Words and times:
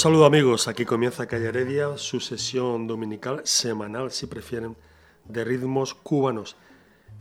Saludo 0.00 0.24
amigos, 0.24 0.66
aquí 0.66 0.86
comienza 0.86 1.26
Calle 1.26 1.48
Heredia, 1.48 1.98
su 1.98 2.20
sesión 2.20 2.86
dominical, 2.86 3.42
semanal 3.44 4.10
si 4.10 4.26
prefieren, 4.26 4.74
de 5.26 5.44
ritmos 5.44 5.92
cubanos. 5.92 6.56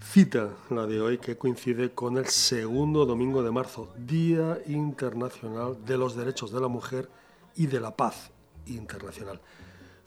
Cita 0.01 0.51
la 0.69 0.85
de 0.85 1.01
hoy 1.01 1.17
que 1.17 1.37
coincide 1.37 1.91
con 1.91 2.17
el 2.17 2.27
segundo 2.27 3.05
domingo 3.05 3.43
de 3.43 3.51
marzo, 3.51 3.91
Día 3.97 4.59
Internacional 4.65 5.83
de 5.83 5.97
los 5.97 6.15
Derechos 6.15 6.53
de 6.53 6.61
la 6.61 6.69
Mujer 6.69 7.09
y 7.53 7.67
de 7.67 7.81
la 7.81 7.97
Paz 7.97 8.31
Internacional. 8.67 9.41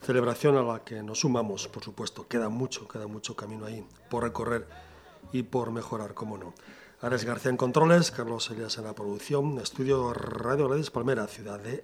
Celebración 0.01 0.57
a 0.57 0.63
la 0.63 0.83
que 0.83 1.03
nos 1.03 1.19
sumamos, 1.19 1.67
por 1.67 1.83
supuesto. 1.83 2.27
Queda 2.27 2.49
mucho, 2.49 2.87
queda 2.87 3.05
mucho 3.05 3.35
camino 3.35 3.67
ahí 3.67 3.85
por 4.09 4.23
recorrer 4.23 4.67
y 5.31 5.43
por 5.43 5.69
mejorar, 5.69 6.15
cómo 6.15 6.39
no. 6.39 6.55
Ares 7.01 7.23
García 7.23 7.51
en 7.51 7.57
controles, 7.57 8.09
Carlos 8.09 8.49
Elias 8.49 8.79
en 8.79 8.85
la 8.85 8.95
producción, 8.95 9.59
estudio 9.59 10.11
Radio 10.11 10.69
Gladys 10.69 10.89
Palmera, 10.89 11.27
ciudad 11.27 11.59
de 11.59 11.83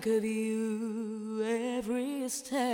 think 0.00 0.18
of 0.18 0.24
you 0.24 1.42
every 1.44 2.28
step 2.28 2.67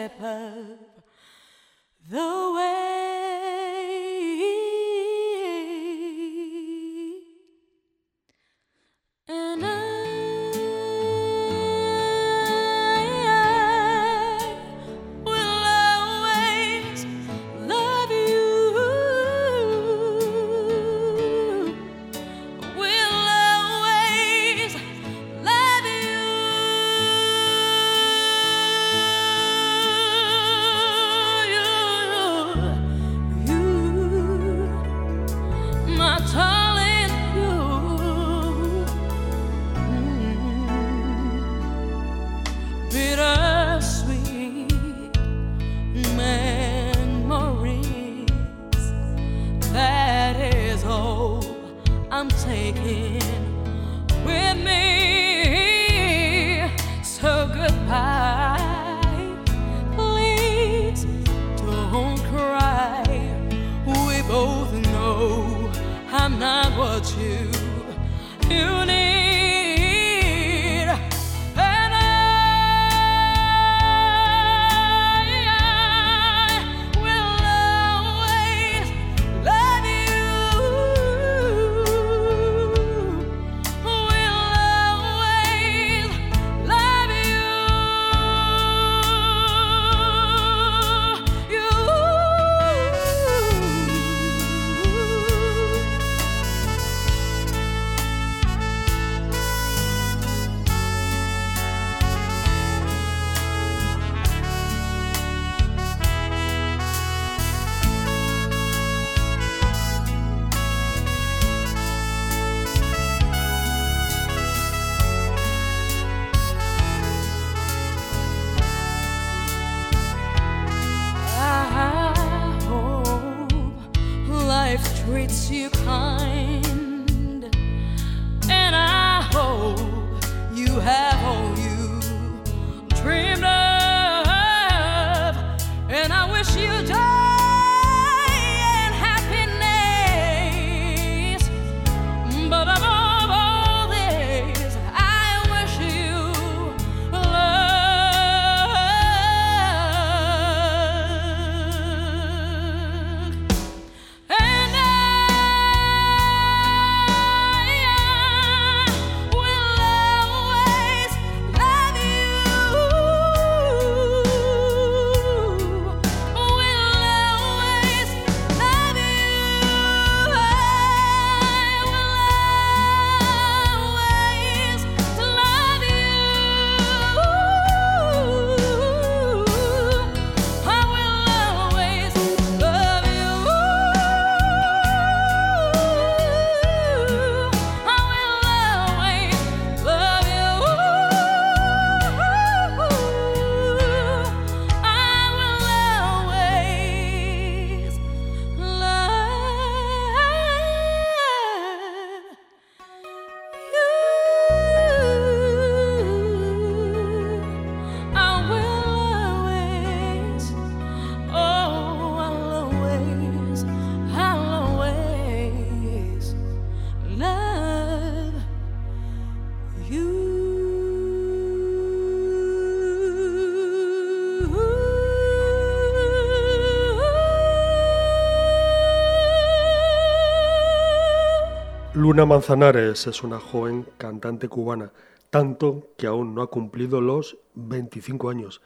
Luna 232.14 232.26
Manzanares 232.26 233.08
es 233.08 233.25
una 233.25 233.40
joven 233.40 233.88
cantante 233.99 234.49
cubana, 234.49 234.93
tanto 235.31 235.88
que 235.96 236.06
aún 236.06 236.32
no 236.32 236.43
ha 236.43 236.46
cumplido 236.46 237.00
los 237.00 237.38
25 237.55 238.31
años. 238.31 238.62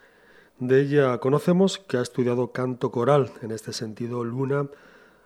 De 0.58 0.82
ella 0.82 1.16
conocemos 1.16 1.78
que 1.78 1.96
ha 1.96 2.02
estudiado 2.02 2.52
canto 2.52 2.90
coral. 2.90 3.32
En 3.40 3.50
este 3.50 3.72
sentido, 3.72 4.22
Luna 4.22 4.68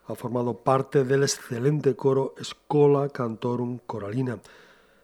ha 0.06 0.14
formado 0.14 0.58
parte 0.58 1.02
del 1.02 1.24
excelente 1.24 1.96
coro 1.96 2.36
Scola 2.40 3.08
Cantorum 3.08 3.80
Coralina. 3.88 4.38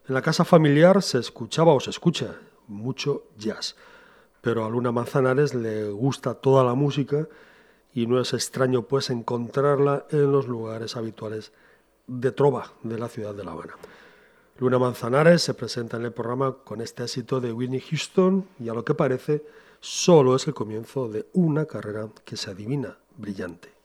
En 0.07 0.15
la 0.15 0.23
casa 0.23 0.45
familiar 0.45 1.03
se 1.03 1.19
escuchaba 1.19 1.73
o 1.73 1.81
se 1.81 1.91
escucha 1.91 2.37
mucho 2.69 3.25
jazz, 3.37 3.75
pero 4.43 4.65
a 4.65 4.71
Luna 4.71 4.93
Manzanares 4.93 5.57
le 5.57 5.91
gusta 5.91 6.35
toda 6.35 6.63
la 6.63 6.75
música 6.75 7.27
y 7.93 8.07
no 8.07 8.21
es 8.21 8.33
extraño 8.33 8.83
pues 8.83 9.11
encontrarla 9.11 10.07
en 10.11 10.31
los 10.31 10.47
lugares 10.47 10.97
habituales 10.97 11.51
de 12.09 12.33
trova 12.33 12.73
de 12.83 12.99
la 12.99 13.09
ciudad 13.09 13.35
de 13.35 13.45
La 13.45 13.53
Habana. 13.53 13.75
Luna 14.59 14.79
Manzanares 14.81 15.43
se 15.43 15.55
presenta 15.55 15.99
en 15.99 16.05
el 16.05 16.13
programa 16.13 16.57
con 16.65 16.81
este 16.81 17.05
éxito 17.05 17.41
de 17.41 17.53
Whitney 17.53 17.81
Houston 17.81 18.49
y 18.59 18.69
a 18.69 18.75
lo 18.75 18.85
que 18.85 18.95
parece 18.95 19.45
solo 19.81 20.35
es 20.35 20.49
el 20.49 20.55
comienzo 20.55 21.09
de 21.09 21.27
una 21.35 21.67
carrera 21.67 22.09
que 22.25 22.37
se 22.37 22.51
adivina 22.51 22.99
brillante. 23.17 23.78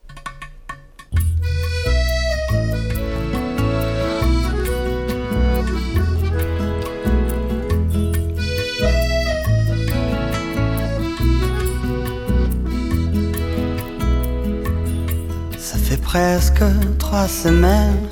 Presque 16.14 16.64
trois 17.00 17.28
semaines 17.28 18.08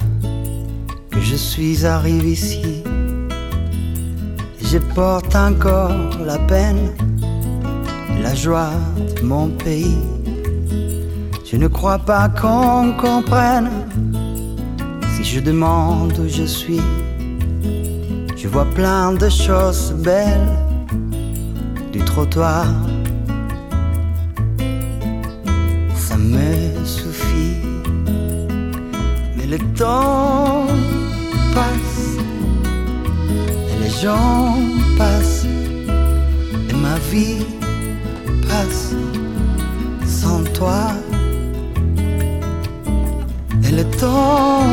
que 1.11 1.21
je 1.21 1.35
suis 1.35 1.85
arrivé 1.85 2.31
ici. 2.31 2.81
Je 4.59 4.79
porte 4.95 5.35
encore 5.35 6.09
la 6.25 6.39
peine 6.39 6.89
la 8.23 8.33
joie 8.33 8.73
de 9.15 9.21
mon 9.21 9.49
pays. 9.49 9.99
Je 11.45 11.57
ne 11.57 11.67
crois 11.67 11.99
pas 11.99 12.27
qu'on 12.29 12.93
comprenne 12.93 13.69
si 15.13 15.23
je 15.23 15.39
demande 15.39 16.17
où 16.17 16.27
je 16.27 16.45
suis. 16.45 16.81
Je 18.35 18.47
vois 18.47 18.69
plein 18.73 19.13
de 19.13 19.29
choses 19.29 19.93
belles 19.99 20.57
du 21.91 21.99
trottoir. 21.99 22.65
Ça 25.95 26.17
me 26.17 26.60
le 29.51 29.57
temps 29.77 30.65
passe 31.53 32.17
et 33.69 33.83
les 33.83 33.89
gens 33.89 34.55
passent 34.97 35.45
et 36.69 36.73
ma 36.73 36.97
vie 37.11 37.45
passe 38.47 38.95
sans 40.21 40.43
toi. 40.53 40.83
Et 43.67 43.71
le 43.79 43.85
temps 44.03 44.63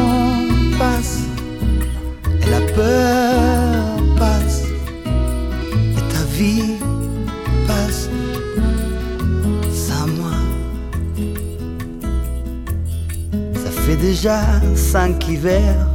passe, 0.79 1.23
et 2.43 2.51
la 2.51 2.61
peur 2.77 3.08
déjà 14.21 14.43
cinq 14.75 15.29
hivers, 15.29 15.87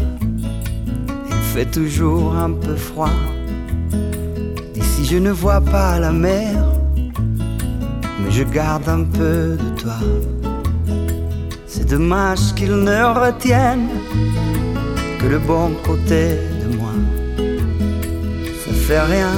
il 1.30 1.44
fait 1.54 1.66
toujours 1.66 2.34
un 2.34 2.52
peu 2.52 2.74
froid. 2.74 3.18
D'ici 4.74 5.04
je 5.04 5.18
ne 5.18 5.30
vois 5.30 5.60
pas 5.60 6.00
la 6.00 6.14
mer 6.14 6.56
mais 8.20 8.32
je 8.32 8.44
garde 8.44 8.88
un 8.88 9.04
peu 9.04 9.58
de 9.64 9.70
toi. 9.82 9.98
C'est 11.68 11.90
dommage 11.90 12.54
qu'ils 12.56 12.78
ne 12.92 13.04
retiennent 13.24 13.90
que 15.20 15.28
le 15.28 15.40
bon 15.40 15.72
côté 15.86 16.24
de 16.62 16.78
moi. 16.78 16.96
Ça 18.64 18.74
fait 18.86 19.02
rien, 19.02 19.34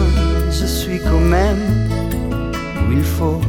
je 0.52 0.66
suis 0.68 1.00
quand 1.00 1.26
même 1.38 1.64
où 2.88 2.92
il 2.92 3.04
faut. 3.04 3.42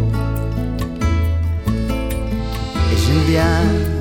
Et 2.90 2.96
j'aime 2.96 3.24
bien 3.28 3.95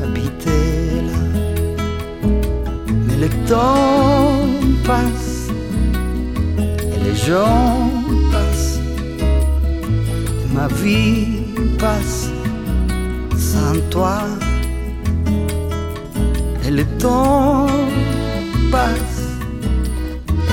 temps 3.47 4.39
passe 4.83 5.49
les 7.03 7.15
gens 7.15 7.91
passent 8.31 8.79
ma 10.53 10.67
vie 10.67 11.43
passe 11.77 12.29
sans 13.37 13.79
toi 13.89 14.19
et 16.65 16.71
le 16.71 16.85
temps 16.97 17.67
passe 18.71 19.21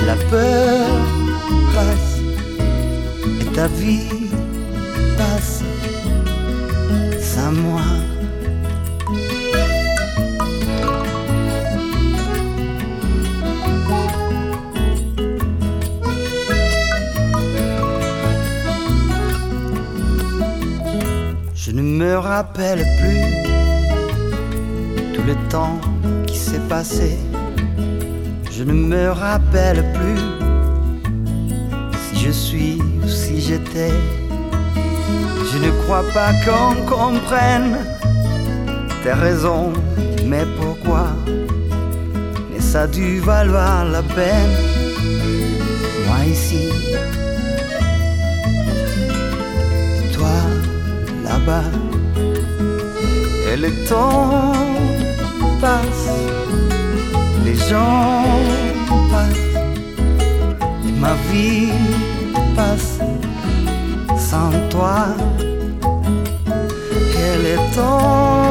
la 0.05 0.15
peur 0.29 0.87
passe 1.73 2.13
et 3.41 3.45
ta 3.55 3.67
vie 3.67 4.29
passe 5.17 5.63
sans 7.19 7.51
moi. 7.51 8.02
Me 22.13 22.19
rappelle 22.19 22.85
plus 22.99 23.23
tout 25.13 25.23
le 25.25 25.35
temps 25.49 25.79
qui 26.27 26.37
s'est 26.37 26.65
passé. 26.69 27.17
Je 28.51 28.63
ne 28.63 28.73
me 28.73 29.09
rappelle 29.09 29.83
plus 29.97 30.23
si 32.03 32.13
je 32.23 32.29
suis 32.29 32.79
ou 33.03 33.07
si 33.07 33.41
j'étais. 33.41 33.95
Je 35.51 35.57
ne 35.65 35.71
crois 35.81 36.05
pas 36.13 36.31
qu'on 36.45 36.73
comprenne 36.97 37.77
tes 39.01 39.13
raisons, 39.13 39.73
mais 40.27 40.45
pourquoi? 40.59 41.07
Mais 42.51 42.61
ça 42.61 42.81
a 42.81 42.87
dû 42.87 43.21
valoir 43.21 43.85
la 43.85 44.03
peine. 44.03 44.53
Moi 46.05 46.19
ici, 46.27 46.69
toi 50.15 50.37
là-bas. 51.23 51.92
Et 53.53 53.55
le 53.55 53.69
temps 53.87 54.51
passe, 55.61 56.09
les 57.45 57.55
gens 57.55 58.23
passent, 59.11 59.53
ma 60.99 61.13
vie 61.31 61.69
passe 62.55 62.97
sans 64.17 64.49
toi. 64.71 65.05
Et 67.23 67.33
le 67.45 67.75
temps 67.75 68.42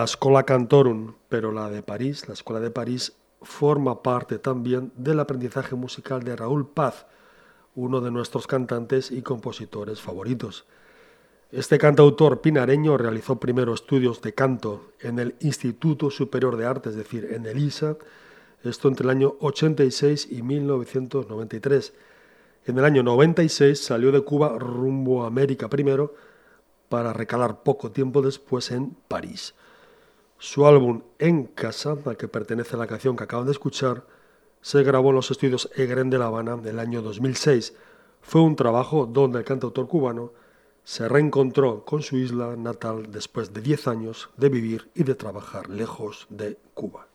La 0.00 0.04
Escola 0.04 0.44
Cantorum, 0.44 1.12
pero 1.28 1.52
la 1.52 1.68
de 1.68 1.82
París, 1.82 2.26
la 2.26 2.32
Escuela 2.32 2.58
de 2.58 2.70
París, 2.70 3.12
forma 3.42 4.02
parte 4.02 4.38
también 4.38 4.92
del 4.96 5.20
aprendizaje 5.20 5.74
musical 5.74 6.22
de 6.22 6.36
Raúl 6.36 6.66
Paz, 6.66 7.04
uno 7.74 8.00
de 8.00 8.10
nuestros 8.10 8.46
cantantes 8.46 9.10
y 9.10 9.20
compositores 9.20 10.00
favoritos. 10.00 10.64
Este 11.52 11.76
cantautor 11.76 12.40
pinareño 12.40 12.96
realizó 12.96 13.38
primero 13.38 13.74
estudios 13.74 14.22
de 14.22 14.32
canto 14.32 14.92
en 15.00 15.18
el 15.18 15.34
Instituto 15.40 16.08
Superior 16.08 16.56
de 16.56 16.64
Arte, 16.64 16.88
es 16.88 16.96
decir, 16.96 17.28
en 17.32 17.44
el 17.44 17.58
ISA, 17.58 17.98
esto 18.64 18.88
entre 18.88 19.04
el 19.04 19.10
año 19.10 19.34
86 19.40 20.28
y 20.30 20.40
1993. 20.40 21.92
En 22.64 22.78
el 22.78 22.86
año 22.86 23.02
96 23.02 23.78
salió 23.78 24.12
de 24.12 24.22
Cuba 24.22 24.58
rumbo 24.58 25.24
a 25.24 25.26
América 25.26 25.68
primero 25.68 26.14
para 26.88 27.12
recalar 27.12 27.62
poco 27.62 27.90
tiempo 27.90 28.22
después 28.22 28.70
en 28.70 28.96
París. 29.06 29.52
Su 30.42 30.66
álbum 30.66 31.02
En 31.18 31.44
Casa, 31.44 31.98
al 32.02 32.16
que 32.16 32.26
pertenece 32.26 32.74
la 32.78 32.86
canción 32.86 33.14
que 33.14 33.24
acaban 33.24 33.44
de 33.44 33.52
escuchar, 33.52 34.06
se 34.62 34.82
grabó 34.82 35.10
en 35.10 35.16
los 35.16 35.30
estudios 35.30 35.70
Egren 35.76 36.08
de 36.08 36.16
La 36.16 36.28
Habana 36.28 36.56
del 36.56 36.78
año 36.78 37.02
2006. 37.02 37.74
Fue 38.22 38.40
un 38.40 38.56
trabajo 38.56 39.04
donde 39.04 39.40
el 39.40 39.44
cantautor 39.44 39.86
cubano 39.86 40.32
se 40.82 41.06
reencontró 41.10 41.84
con 41.84 42.00
su 42.00 42.16
isla 42.16 42.56
natal 42.56 43.12
después 43.12 43.52
de 43.52 43.60
10 43.60 43.88
años 43.88 44.30
de 44.38 44.48
vivir 44.48 44.90
y 44.94 45.04
de 45.04 45.14
trabajar 45.14 45.68
lejos 45.68 46.26
de 46.30 46.56
Cuba. 46.72 47.06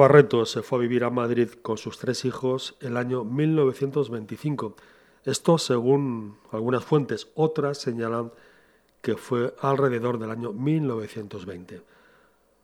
Barreto 0.00 0.46
se 0.46 0.62
fue 0.62 0.78
a 0.78 0.80
vivir 0.80 1.04
a 1.04 1.10
Madrid 1.10 1.50
con 1.60 1.76
sus 1.76 1.98
tres 1.98 2.24
hijos 2.24 2.74
el 2.80 2.96
año 2.96 3.22
1925. 3.22 4.74
Esto 5.26 5.58
según 5.58 6.38
algunas 6.52 6.86
fuentes, 6.86 7.28
otras 7.34 7.76
señalan 7.76 8.32
que 9.02 9.16
fue 9.16 9.54
alrededor 9.60 10.18
del 10.18 10.30
año 10.30 10.54
1920. 10.54 11.82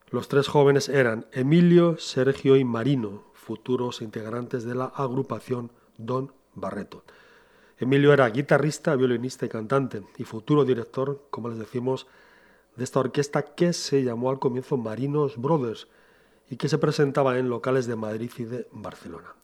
Los 0.08 0.28
tres 0.28 0.48
jóvenes 0.48 0.88
eran 0.88 1.26
Emilio, 1.30 1.98
Sergio 1.98 2.56
y 2.56 2.64
Marino, 2.64 3.24
futuros 3.34 4.00
integrantes 4.00 4.64
de 4.64 4.74
la 4.74 4.86
agrupación 4.86 5.70
Don 5.98 6.32
Barreto. 6.54 7.04
Emilio 7.78 8.14
era 8.14 8.30
guitarrista, 8.30 8.96
violinista 8.96 9.44
y 9.44 9.50
cantante, 9.50 10.02
y 10.16 10.24
futuro 10.24 10.64
director, 10.64 11.26
como 11.28 11.50
les 11.50 11.58
decimos, 11.58 12.06
de 12.76 12.84
esta 12.84 13.00
orquesta 13.00 13.42
que 13.42 13.74
se 13.74 14.02
llamó 14.02 14.30
al 14.30 14.38
comienzo 14.38 14.78
Marinos 14.78 15.36
Brothers, 15.36 15.86
y 16.50 16.56
que 16.56 16.68
se 16.68 16.78
presentaba 16.78 17.38
en 17.38 17.48
locales 17.48 17.86
de 17.86 17.96
Madrid 17.96 18.30
y 18.38 18.44
de 18.44 18.68
Barcelona. 18.72 19.34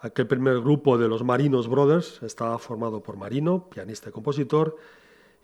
Aquel 0.00 0.26
primer 0.26 0.60
grupo 0.60 0.98
de 0.98 1.08
los 1.08 1.22
Marinos 1.22 1.68
Brothers 1.68 2.22
estaba 2.22 2.58
formado 2.58 3.02
por 3.02 3.16
Marino, 3.16 3.68
pianista 3.68 4.08
y 4.08 4.12
compositor, 4.12 4.76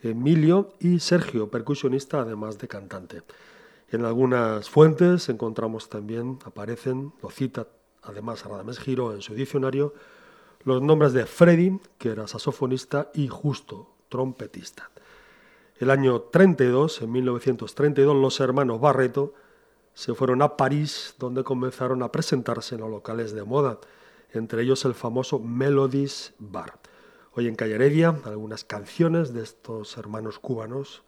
Emilio 0.03 0.75
y 0.81 1.01
Sergio, 1.01 1.49
percusionista 1.49 2.21
además 2.21 2.59
de 2.59 2.69
cantante. 2.69 3.23
En 3.91 4.05
algunas 4.05 4.69
fuentes 4.69 5.29
encontramos 5.29 5.89
también, 5.89 6.39
aparecen, 6.45 7.13
lo 7.23 7.31
cita 7.31 7.67
además 8.03 8.45
Radames 8.45 8.79
Giro 8.79 9.15
en 9.15 9.23
su 9.23 9.35
diccionario, 9.35 9.95
los 10.65 10.83
nombres 10.83 11.13
de 11.13 11.27
Freddy, 11.27 11.79
que 11.99 12.11
era 12.11 12.27
saxofonista, 12.27 13.11
y 13.15 13.29
Justo, 13.29 13.91
trompetista. 14.09 14.91
El 15.79 15.91
año 15.91 16.21
32, 16.23 17.03
en 17.03 17.13
1932, 17.13 18.17
los 18.17 18.41
hermanos 18.41 18.81
Barreto 18.81 19.35
se 19.99 20.15
fueron 20.15 20.43
a 20.43 20.57
París, 20.57 21.17
donde 21.19 21.43
comenzaron 21.43 22.05
a 22.05 22.13
presentarse 22.13 22.77
en 22.77 22.83
los 22.83 22.91
locales 22.91 23.33
de 23.33 23.43
moda, 23.43 23.81
entre 24.33 24.63
ellos 24.63 24.85
el 24.85 24.95
famoso 24.95 25.41
Melodies 25.41 26.35
Bar. 26.39 26.79
Hoy 27.33 27.49
en 27.49 27.57
Calle 27.57 27.75
Heredia, 27.75 28.17
algunas 28.25 28.63
canciones 28.63 29.35
de 29.35 29.43
estos 29.43 29.97
hermanos 29.97 30.39
cubanos 30.39 31.03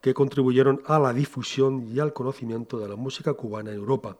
que 0.00 0.14
contribuyeron 0.14 0.80
a 0.86 0.98
la 0.98 1.12
difusión 1.12 1.86
y 1.94 2.00
al 2.00 2.14
conocimiento 2.14 2.78
de 2.78 2.88
la 2.88 2.96
música 2.96 3.34
cubana 3.34 3.72
en 3.72 3.76
Europa. 3.76 4.16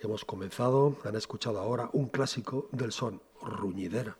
Hemos 0.00 0.24
comenzado, 0.24 0.96
han 1.04 1.14
escuchado 1.14 1.60
ahora 1.60 1.90
un 1.92 2.08
clásico 2.08 2.68
del 2.72 2.90
son, 2.90 3.22
Ruñidera. 3.40 4.16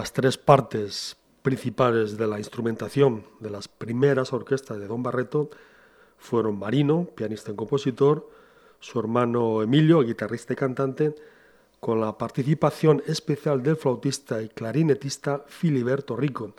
Las 0.00 0.14
tres 0.14 0.38
partes 0.38 1.18
principales 1.42 2.16
de 2.16 2.26
la 2.26 2.38
instrumentación 2.38 3.26
de 3.38 3.50
las 3.50 3.68
primeras 3.68 4.32
orquestas 4.32 4.78
de 4.78 4.86
Don 4.86 5.02
Barreto 5.02 5.50
fueron 6.16 6.58
Marino, 6.58 7.10
pianista 7.14 7.52
y 7.52 7.54
compositor, 7.54 8.26
su 8.78 8.98
hermano 8.98 9.62
Emilio, 9.62 10.00
guitarrista 10.00 10.54
y 10.54 10.56
cantante, 10.56 11.14
con 11.80 12.00
la 12.00 12.16
participación 12.16 13.02
especial 13.06 13.62
del 13.62 13.76
flautista 13.76 14.40
y 14.40 14.48
clarinetista 14.48 15.44
Filiberto 15.46 16.16
Rico. 16.16 16.54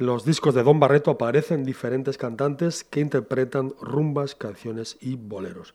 En 0.00 0.06
los 0.06 0.24
discos 0.24 0.52
de 0.56 0.64
Don 0.64 0.80
Barreto 0.80 1.12
aparecen 1.12 1.62
diferentes 1.62 2.18
cantantes 2.18 2.82
que 2.82 2.98
interpretan 2.98 3.74
rumbas, 3.80 4.34
canciones 4.34 4.98
y 5.00 5.14
boleros. 5.14 5.72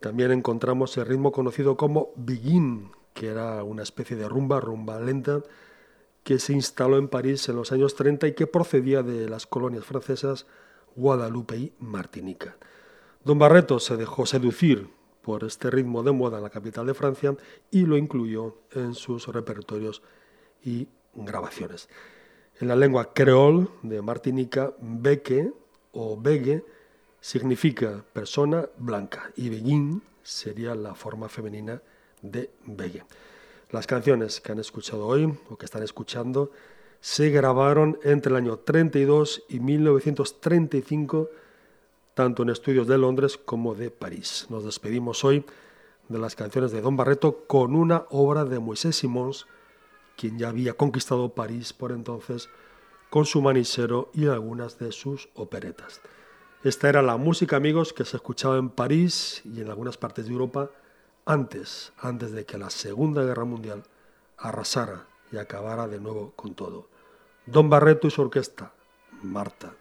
También 0.00 0.32
encontramos 0.32 0.96
el 0.96 1.06
ritmo 1.06 1.30
conocido 1.30 1.76
como 1.76 2.10
Begin, 2.16 2.90
que 3.14 3.28
era 3.28 3.62
una 3.62 3.84
especie 3.84 4.16
de 4.16 4.28
rumba, 4.28 4.58
rumba 4.58 4.98
lenta, 4.98 5.44
que 6.28 6.38
se 6.38 6.52
instaló 6.52 6.98
en 6.98 7.08
París 7.08 7.48
en 7.48 7.56
los 7.56 7.72
años 7.72 7.94
30 7.94 8.26
y 8.26 8.34
que 8.34 8.46
procedía 8.46 9.02
de 9.02 9.30
las 9.30 9.46
colonias 9.46 9.86
francesas 9.86 10.44
Guadalupe 10.94 11.56
y 11.56 11.72
Martinica. 11.78 12.58
Don 13.24 13.38
Barreto 13.38 13.80
se 13.80 13.96
dejó 13.96 14.26
seducir 14.26 14.90
por 15.22 15.42
este 15.42 15.70
ritmo 15.70 16.02
de 16.02 16.12
moda 16.12 16.36
en 16.36 16.42
la 16.42 16.50
capital 16.50 16.84
de 16.84 16.92
Francia 16.92 17.34
y 17.70 17.86
lo 17.86 17.96
incluyó 17.96 18.58
en 18.72 18.92
sus 18.92 19.28
repertorios 19.28 20.02
y 20.62 20.88
grabaciones. 21.14 21.88
En 22.60 22.68
la 22.68 22.76
lengua 22.76 23.14
creol 23.14 23.70
de 23.82 24.02
Martinica, 24.02 24.74
beque 24.82 25.50
o 25.92 26.20
begue 26.20 26.62
significa 27.22 28.04
persona 28.12 28.68
blanca 28.76 29.32
y 29.34 29.48
beguín 29.48 30.02
sería 30.22 30.74
la 30.74 30.94
forma 30.94 31.30
femenina 31.30 31.80
de 32.20 32.50
begue. 32.66 33.02
Las 33.70 33.86
canciones 33.86 34.40
que 34.40 34.52
han 34.52 34.58
escuchado 34.60 35.06
hoy 35.06 35.30
o 35.50 35.56
que 35.56 35.66
están 35.66 35.82
escuchando 35.82 36.50
se 37.00 37.28
grabaron 37.28 37.98
entre 38.02 38.30
el 38.30 38.36
año 38.36 38.56
32 38.56 39.44
y 39.50 39.60
1935, 39.60 41.28
tanto 42.14 42.44
en 42.44 42.48
estudios 42.48 42.86
de 42.86 42.96
Londres 42.96 43.36
como 43.36 43.74
de 43.74 43.90
París. 43.90 44.46
Nos 44.48 44.64
despedimos 44.64 45.22
hoy 45.22 45.44
de 46.08 46.18
las 46.18 46.34
canciones 46.34 46.72
de 46.72 46.80
Don 46.80 46.96
Barreto 46.96 47.44
con 47.46 47.76
una 47.76 48.06
obra 48.08 48.46
de 48.46 48.58
Moisés 48.58 48.96
Simons, 48.96 49.46
quien 50.16 50.38
ya 50.38 50.48
había 50.48 50.72
conquistado 50.72 51.34
París 51.34 51.74
por 51.74 51.92
entonces 51.92 52.48
con 53.10 53.26
su 53.26 53.42
manisero 53.42 54.10
y 54.14 54.28
algunas 54.28 54.78
de 54.78 54.92
sus 54.92 55.28
operetas. 55.34 56.00
Esta 56.64 56.88
era 56.88 57.02
la 57.02 57.18
música, 57.18 57.56
amigos, 57.56 57.92
que 57.92 58.06
se 58.06 58.16
escuchaba 58.16 58.56
en 58.56 58.70
París 58.70 59.42
y 59.44 59.60
en 59.60 59.68
algunas 59.68 59.98
partes 59.98 60.24
de 60.24 60.32
Europa 60.32 60.70
antes, 61.28 61.92
antes 62.00 62.32
de 62.32 62.46
que 62.46 62.56
la 62.56 62.70
Segunda 62.70 63.22
Guerra 63.22 63.44
Mundial 63.44 63.82
arrasara 64.38 65.06
y 65.30 65.36
acabara 65.36 65.86
de 65.86 66.00
nuevo 66.00 66.32
con 66.34 66.54
todo. 66.54 66.88
Don 67.44 67.68
Barreto 67.68 68.06
y 68.06 68.10
su 68.10 68.22
orquesta, 68.22 68.72
Marta. 69.22 69.74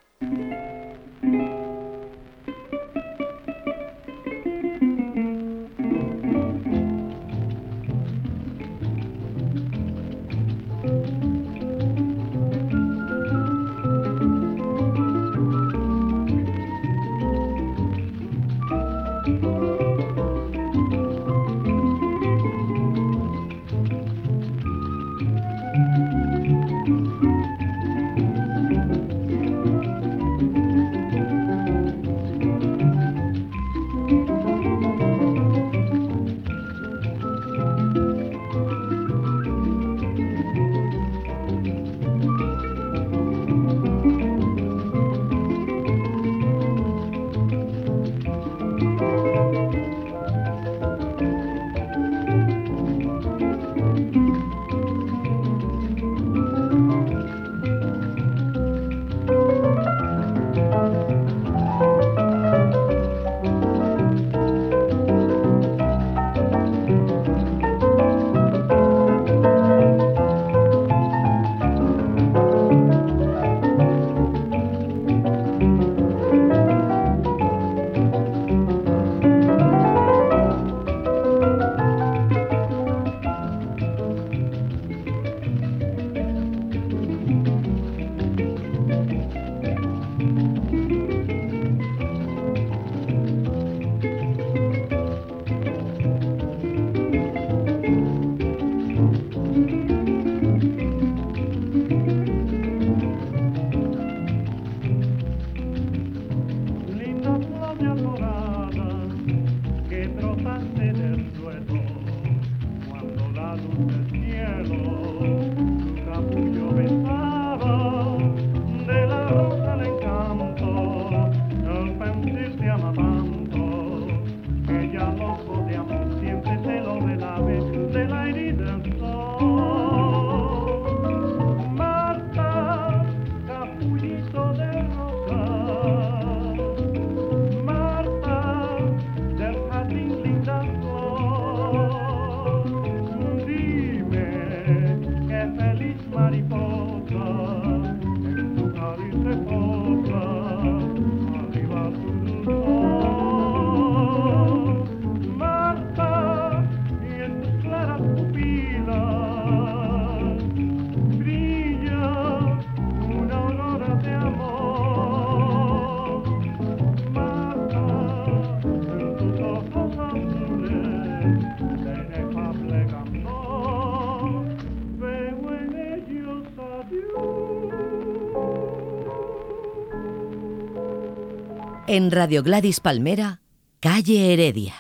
En 181.90 182.12
Radio 182.12 182.44
Gladys 182.44 182.82
Palmera, 182.82 183.40
Calle 183.80 184.34
Heredia. 184.34 184.76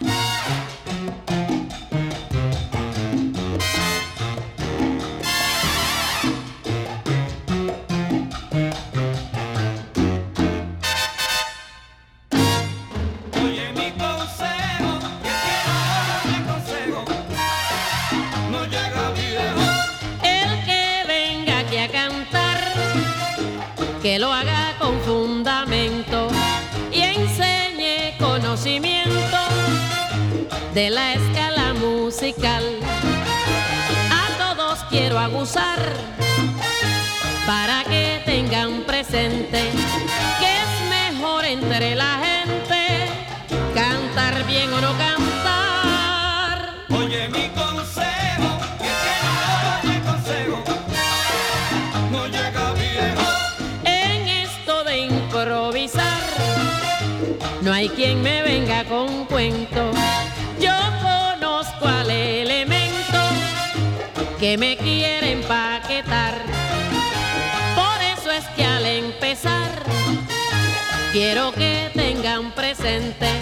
Quiero 71.17 71.51
que 71.51 71.89
tengan 71.95 72.51
presente 72.51 73.37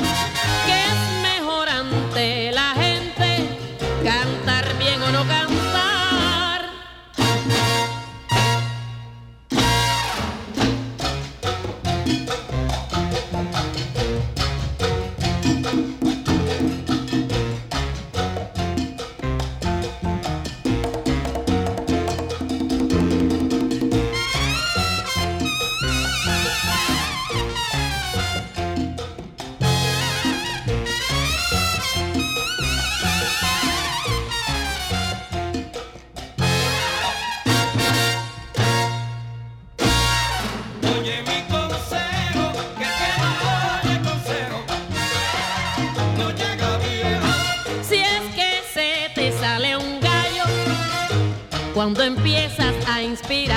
empiezas 53.22 53.55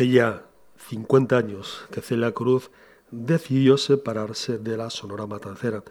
Hace 0.00 0.08
ya 0.08 0.46
50 0.88 1.36
años 1.36 1.82
que 1.90 2.00
Celia 2.00 2.32
Cruz 2.32 2.70
decidió 3.10 3.76
separarse 3.76 4.56
de 4.56 4.78
la 4.78 4.88
Sonora 4.88 5.26
Matancera, 5.26 5.84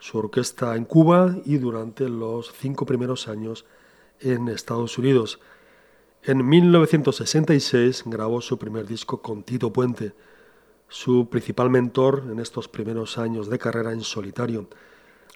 su 0.00 0.18
orquesta 0.18 0.74
en 0.74 0.84
Cuba 0.84 1.36
y 1.44 1.58
durante 1.58 2.08
los 2.08 2.52
cinco 2.52 2.86
primeros 2.86 3.28
años 3.28 3.66
en 4.18 4.48
Estados 4.48 4.98
Unidos. 4.98 5.38
En 6.24 6.44
1966 6.44 8.02
grabó 8.06 8.40
su 8.40 8.58
primer 8.58 8.88
disco 8.88 9.22
con 9.22 9.44
Tito 9.44 9.72
Puente, 9.72 10.12
su 10.88 11.28
principal 11.28 11.70
mentor 11.70 12.24
en 12.32 12.40
estos 12.40 12.66
primeros 12.66 13.16
años 13.16 13.48
de 13.48 13.60
carrera 13.60 13.92
en 13.92 14.00
solitario. 14.00 14.68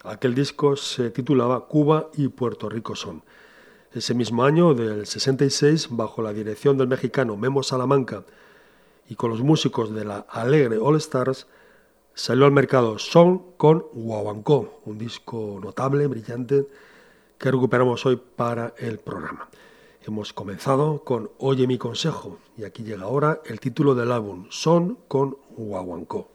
Aquel 0.03 0.35
disco 0.35 0.75
se 0.75 1.11
titulaba 1.11 1.69
Cuba 1.69 2.11
y 2.17 2.27
Puerto 2.27 2.69
Rico 2.69 2.97
son. 2.97 3.23
Ese 3.95 4.13
mismo 4.13 4.43
año, 4.43 4.75
del 4.75 5.07
66, 5.07 5.87
bajo 5.91 6.21
la 6.21 6.33
dirección 6.33 6.77
del 6.77 6.89
mexicano 6.89 7.37
Memo 7.37 7.63
Salamanca 7.63 8.25
y 9.09 9.15
con 9.15 9.31
los 9.31 9.41
músicos 9.41 9.95
de 9.95 10.05
la 10.05 10.27
Alegre 10.29 10.79
All 10.79 10.97
Stars, 10.97 11.47
salió 12.13 12.45
al 12.45 12.51
mercado 12.51 12.99
Son 12.99 13.53
con 13.57 13.87
Guaguancó, 13.93 14.81
un 14.85 14.99
disco 14.99 15.61
notable, 15.63 16.09
brillante, 16.09 16.67
que 17.39 17.53
recuperamos 17.53 18.05
hoy 18.05 18.21
para 18.35 18.75
el 18.79 18.99
programa. 18.99 19.49
Hemos 20.05 20.33
comenzado 20.33 21.05
con 21.05 21.31
Oye 21.39 21.69
mi 21.69 21.79
consejo 21.79 22.39
y 22.57 22.65
aquí 22.65 22.83
llega 22.83 23.05
ahora 23.05 23.43
el 23.45 23.61
título 23.61 23.95
del 23.95 24.11
álbum, 24.11 24.47
Son 24.51 24.99
con 25.07 25.37
Guaguancó. 25.57 26.34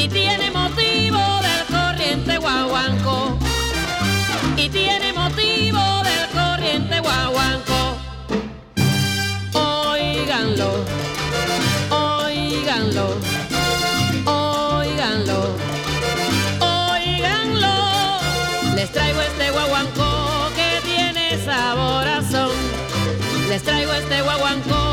Y 0.00 0.06
tiene 0.08 0.48
motivo 0.52 1.18
del 1.42 1.76
corriente 1.76 2.38
guaguanco. 2.38 3.36
Y 4.56 4.68
tiene 4.68 5.12
motivo 5.12 5.80
del 6.04 6.28
corriente 6.32 7.00
guaguanco. 7.00 7.98
Óiganlo, 9.54 10.84
óiganlo, 11.90 13.06
óiganlo. 14.24 15.56
Óiganlo, 16.60 17.74
les 18.76 18.92
traigo 18.92 19.20
este 19.20 19.50
guaguancó 19.50 20.50
que 20.54 20.80
tiene 20.88 21.44
saborazón. 21.44 22.52
Les 23.48 23.62
traigo 23.64 23.92
este 23.94 24.22
guaguancó 24.22 24.87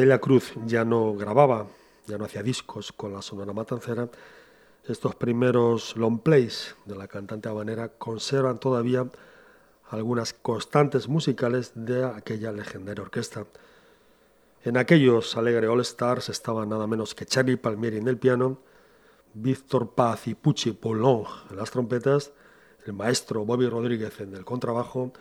Celia 0.00 0.18
Cruz 0.18 0.54
ya 0.64 0.82
no 0.82 1.14
grababa, 1.14 1.66
ya 2.06 2.16
no 2.16 2.24
hacía 2.24 2.42
discos 2.42 2.90
con 2.90 3.12
la 3.12 3.20
Sonora 3.20 3.52
Matancera, 3.52 4.08
estos 4.88 5.14
primeros 5.14 5.94
long 5.94 6.20
plays 6.20 6.74
de 6.86 6.96
la 6.96 7.06
cantante 7.06 7.50
habanera 7.50 7.90
conservan 7.90 8.58
todavía 8.58 9.06
algunas 9.90 10.32
constantes 10.32 11.06
musicales 11.06 11.72
de 11.74 12.02
aquella 12.02 12.50
legendaria 12.50 13.02
orquesta. 13.02 13.44
En 14.64 14.78
aquellos 14.78 15.36
Alegre 15.36 15.68
All 15.68 15.82
Stars 15.82 16.30
estaban 16.30 16.70
nada 16.70 16.86
menos 16.86 17.14
que 17.14 17.26
Charlie 17.26 17.58
Palmieri 17.58 17.98
en 17.98 18.08
el 18.08 18.16
piano, 18.16 18.58
Víctor 19.34 19.90
Paz 19.90 20.28
y 20.28 20.34
Pucci 20.34 20.72
Poulon 20.72 21.24
en 21.50 21.58
las 21.58 21.70
trompetas, 21.70 22.32
el 22.86 22.94
maestro 22.94 23.44
Bobby 23.44 23.68
Rodríguez 23.68 24.18
en 24.20 24.34
el 24.34 24.46
contrabajo, 24.46 25.12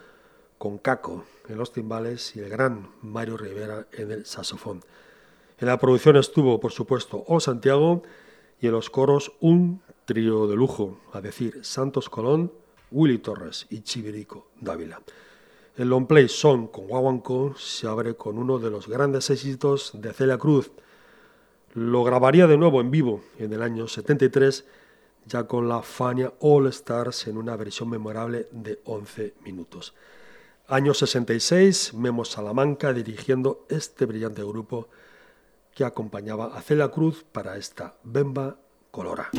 con 0.59 0.77
Caco 0.77 1.23
en 1.47 1.57
los 1.57 1.71
timbales 1.71 2.35
y 2.35 2.41
el 2.41 2.49
gran 2.49 2.89
Mario 3.01 3.37
Rivera 3.37 3.87
en 3.93 4.11
el 4.11 4.25
saxofón. 4.27 4.83
En 5.57 5.67
la 5.67 5.79
producción 5.79 6.17
estuvo, 6.17 6.59
por 6.59 6.71
supuesto, 6.71 7.23
O 7.27 7.39
Santiago 7.39 8.03
y 8.61 8.67
en 8.67 8.73
los 8.73 8.89
coros 8.89 9.31
un 9.39 9.81
trío 10.05 10.47
de 10.47 10.55
lujo, 10.55 10.99
a 11.13 11.21
decir, 11.21 11.59
Santos 11.63 12.09
Colón, 12.09 12.51
Willy 12.91 13.19
Torres 13.19 13.67
y 13.69 13.81
Chivirico 13.81 14.49
Dávila. 14.59 15.01
El 15.77 15.89
long 15.89 16.07
play 16.07 16.27
Son 16.27 16.67
con 16.67 16.87
Guaguancó 16.87 17.55
se 17.57 17.87
abre 17.87 18.15
con 18.15 18.37
uno 18.37 18.59
de 18.59 18.69
los 18.69 18.87
grandes 18.87 19.29
éxitos 19.29 19.91
de 19.93 20.11
Celia 20.11 20.37
Cruz. 20.37 20.71
Lo 21.73 22.03
grabaría 22.03 22.47
de 22.47 22.57
nuevo 22.57 22.81
en 22.81 22.91
vivo 22.91 23.21
en 23.37 23.53
el 23.53 23.61
año 23.61 23.87
73, 23.87 24.65
ya 25.25 25.45
con 25.45 25.69
la 25.69 25.81
Fania 25.81 26.33
All 26.41 26.67
Stars 26.67 27.27
en 27.27 27.37
una 27.37 27.55
versión 27.55 27.89
memorable 27.89 28.49
de 28.51 28.81
11 28.83 29.35
minutos. 29.45 29.93
Año 30.71 30.93
66, 30.93 31.95
Memo 31.95 32.23
Salamanca 32.25 32.93
dirigiendo 32.93 33.65
este 33.69 34.05
brillante 34.05 34.43
grupo 34.43 34.87
que 35.73 35.83
acompañaba 35.83 36.55
a 36.55 36.61
Celia 36.61 36.89
Cruz 36.89 37.25
para 37.31 37.57
esta 37.57 37.95
Bemba 38.03 38.55
Colora. 38.91 39.31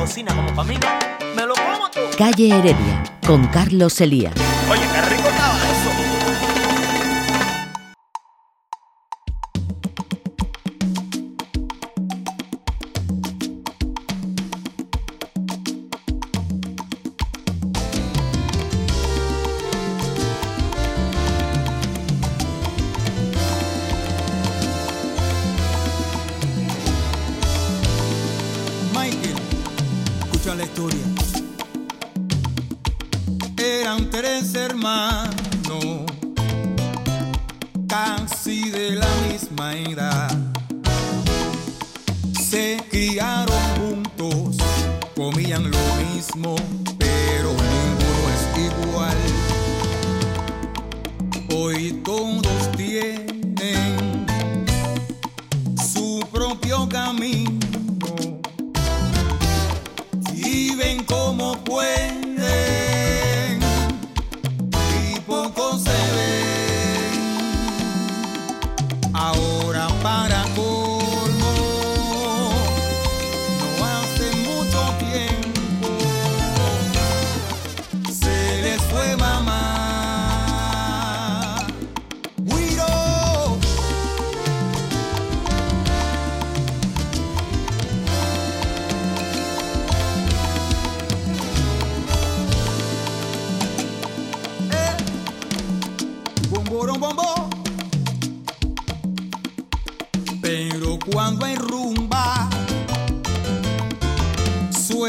Cocina 0.00 0.34
como 0.34 0.50
pa' 0.54 0.64
mí, 0.64 0.78
me 1.36 1.44
lo 1.44 1.54
como 1.54 1.90
tú. 1.90 2.00
Calle 2.16 2.48
Heredia, 2.48 3.02
con 3.26 3.46
Carlos 3.48 4.00
Elías. 4.00 4.32
Oye, 4.70 4.80
qué 4.94 5.14
rico 5.14 5.29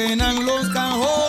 suenan 0.02 0.46
los 0.46 0.68
cajones. 0.70 1.21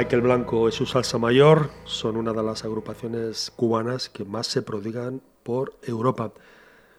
Michael 0.00 0.22
Blanco 0.22 0.66
y 0.66 0.72
su 0.72 0.86
Salsa 0.86 1.18
Mayor 1.18 1.68
son 1.84 2.16
una 2.16 2.32
de 2.32 2.42
las 2.42 2.64
agrupaciones 2.64 3.52
cubanas 3.54 4.08
que 4.08 4.24
más 4.24 4.46
se 4.46 4.62
prodigan 4.62 5.20
por 5.42 5.74
Europa. 5.82 6.32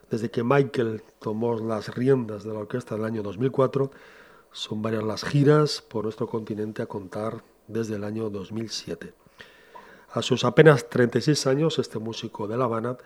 Desde 0.08 0.30
que 0.30 0.44
Michael 0.44 1.02
tomó 1.18 1.58
las 1.58 1.96
riendas 1.96 2.44
de 2.44 2.52
la 2.52 2.60
orquesta 2.60 2.94
del 2.94 3.04
año 3.04 3.24
2004, 3.24 3.90
son 4.52 4.82
varias 4.82 5.02
las 5.02 5.24
giras 5.24 5.82
por 5.82 6.04
nuestro 6.04 6.28
continente 6.28 6.80
a 6.80 6.86
contar 6.86 7.42
desde 7.66 7.96
el 7.96 8.04
año 8.04 8.30
2007. 8.30 9.12
A 10.12 10.22
sus 10.22 10.44
apenas 10.44 10.88
36 10.88 11.48
años, 11.48 11.80
este 11.80 11.98
músico 11.98 12.46
de 12.46 12.56
La 12.56 12.66
Habana 12.66 12.98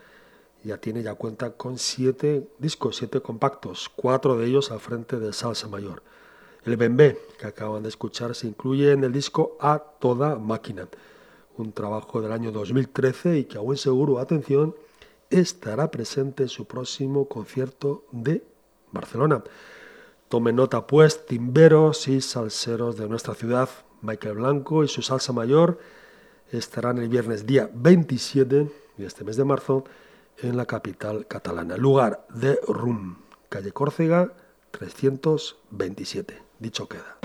ya 0.63 0.77
tiene 0.77 1.03
ya 1.03 1.15
cuenta 1.15 1.53
con 1.53 1.79
siete 1.79 2.47
discos, 2.59 2.97
siete 2.97 3.23
compactos, 3.23 3.91
cuatro 3.97 4.37
de 4.37 4.47
ellos 4.47 4.71
al 4.71 4.81
frente 4.81 5.19
de 5.19 5.33
Salsa 5.33 5.69
Mayor. 5.69 6.03
El 6.67 6.77
Bembé 6.77 7.17
que 7.39 7.47
acaban 7.47 7.85
de 7.85 7.89
escuchar 7.89 8.35
se 8.35 8.49
incluye 8.49 8.91
en 8.91 9.05
el 9.05 9.13
disco 9.13 9.57
A 9.61 9.79
Toda 9.79 10.35
Máquina, 10.35 10.89
un 11.59 11.71
trabajo 11.71 12.21
del 12.21 12.33
año 12.33 12.51
2013 12.51 13.39
y 13.39 13.45
que 13.45 13.57
a 13.57 13.61
buen 13.61 13.79
seguro, 13.79 14.19
atención, 14.19 14.75
estará 15.31 15.93
presente 15.93 16.43
en 16.43 16.49
su 16.49 16.65
próximo 16.65 17.29
concierto 17.29 18.05
de 18.11 18.43
Barcelona. 18.91 19.45
Tomen 20.29 20.57
nota 20.57 20.89
pues 20.89 21.25
timberos 21.25 22.09
y 22.09 22.21
salseros 22.21 22.97
de 22.97 23.09
nuestra 23.09 23.35
ciudad. 23.35 23.69
Michael 24.03 24.35
Blanco 24.35 24.83
y 24.83 24.89
su 24.89 25.03
salsa 25.03 25.33
mayor 25.33 25.79
estarán 26.51 26.99
el 26.99 27.09
viernes 27.09 27.47
día 27.47 27.71
27 27.73 28.73
de 28.97 29.07
este 29.07 29.23
mes 29.23 29.37
de 29.37 29.45
marzo 29.45 29.85
en 30.39 30.57
la 30.57 30.67
capital 30.67 31.29
catalana. 31.29 31.77
Lugar 31.77 32.27
de 32.35 32.59
Rum, 32.67 33.19
calle 33.49 33.71
Córcega 33.71 34.35
327. 34.73 36.46
Dicho 36.59 36.89
queda. 36.89 37.19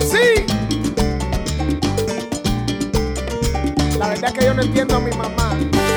Sí. 0.00 0.44
La 3.98 4.08
verdad 4.08 4.24
es 4.26 4.32
que 4.32 4.44
yo 4.44 4.52
no 4.52 4.62
entiendo 4.62 4.96
a 4.96 5.00
mi 5.00 5.10
mamá. 5.12 5.87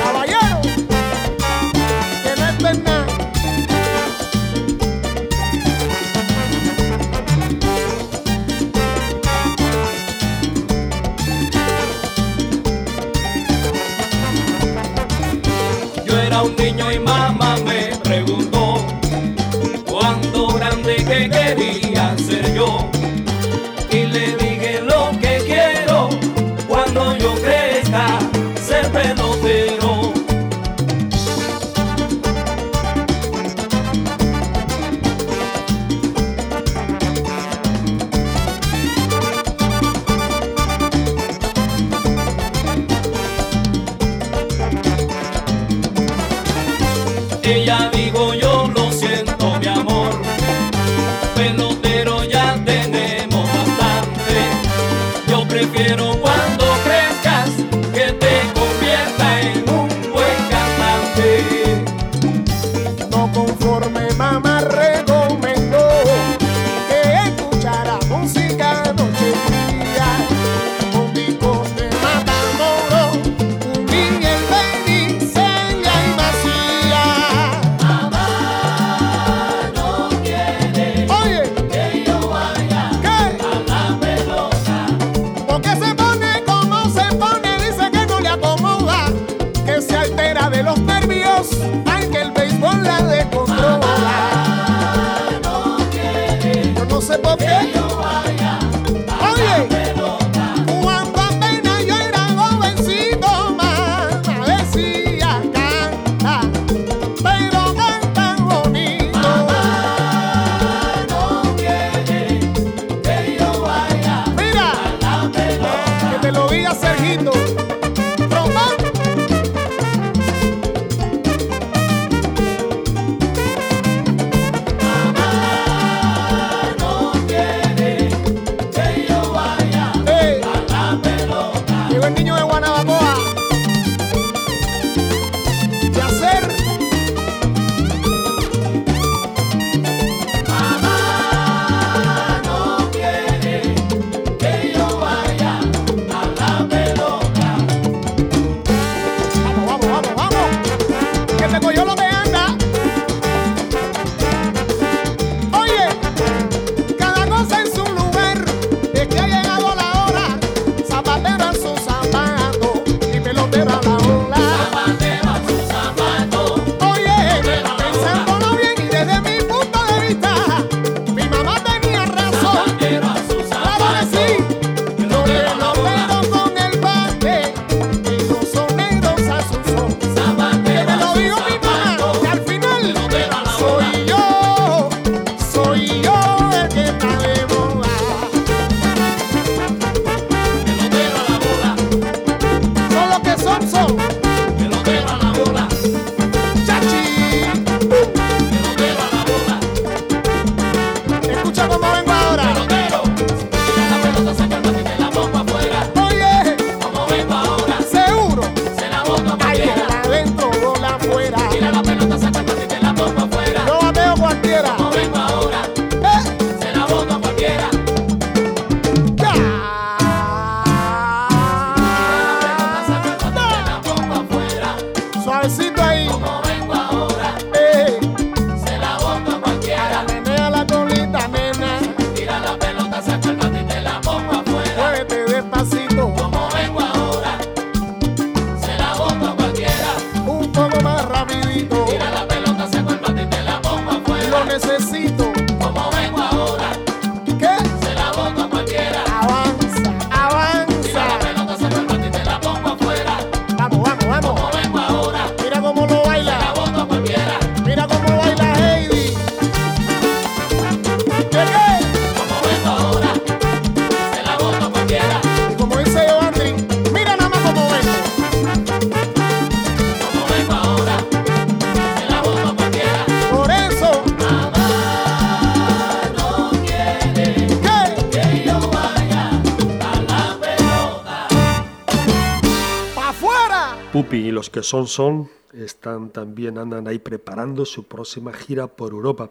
Son 284.72 284.88
son 284.88 285.28
están 285.52 286.08
también 286.08 286.56
andan 286.56 286.88
ahí 286.88 286.98
preparando 286.98 287.66
su 287.66 287.84
próxima 287.84 288.32
gira 288.32 288.68
por 288.68 288.92
Europa. 288.92 289.28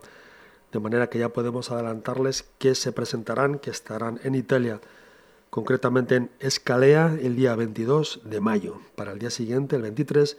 De 0.72 0.80
manera 0.80 1.10
que 1.10 1.18
ya 1.18 1.30
podemos 1.30 1.72
adelantarles 1.72 2.46
que 2.60 2.76
se 2.76 2.92
presentarán, 2.92 3.58
que 3.58 3.72
estarán 3.72 4.20
en 4.24 4.36
Italia, 4.36 4.80
concretamente 5.50 6.16
en 6.16 6.30
Escalea 6.40 7.18
el 7.20 7.36
día 7.36 7.56
22 7.56 8.22
de 8.24 8.40
mayo. 8.40 8.82
Para 8.96 9.14
el 9.14 9.18
día 9.18 9.32
siguiente, 9.32 9.78
el 9.78 9.82
23, 9.82 10.38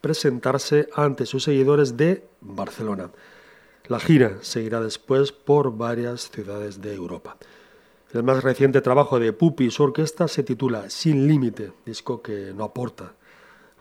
presentarse 0.00 0.88
ante 0.94 1.26
sus 1.26 1.44
seguidores 1.44 1.98
de 1.98 2.24
Barcelona. 2.40 3.10
La 3.88 4.00
gira 4.00 4.38
seguirá 4.40 4.80
después 4.80 5.32
por 5.32 5.76
varias 5.76 6.30
ciudades 6.30 6.80
de 6.80 6.94
Europa. 6.94 7.36
El 8.14 8.22
más 8.22 8.42
reciente 8.42 8.80
trabajo 8.80 9.20
de 9.20 9.34
Pupi 9.34 9.66
y 9.66 9.70
su 9.70 9.82
orquesta 9.82 10.28
se 10.28 10.44
titula 10.44 10.88
Sin 10.88 11.28
Límite, 11.28 11.72
disco 11.84 12.22
que 12.22 12.54
no 12.56 12.64
aporta 12.64 13.12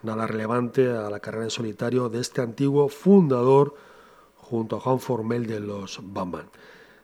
nada 0.03 0.27
relevante 0.27 0.89
a 0.89 1.09
la 1.09 1.19
carrera 1.19 1.45
en 1.45 1.51
solitario 1.51 2.09
de 2.09 2.19
este 2.19 2.41
antiguo 2.41 2.89
fundador 2.89 3.75
junto 4.35 4.77
a 4.77 4.79
Juan 4.79 4.99
Formel 4.99 5.45
de 5.45 5.59
los 5.59 5.99
Bamban. 6.01 6.49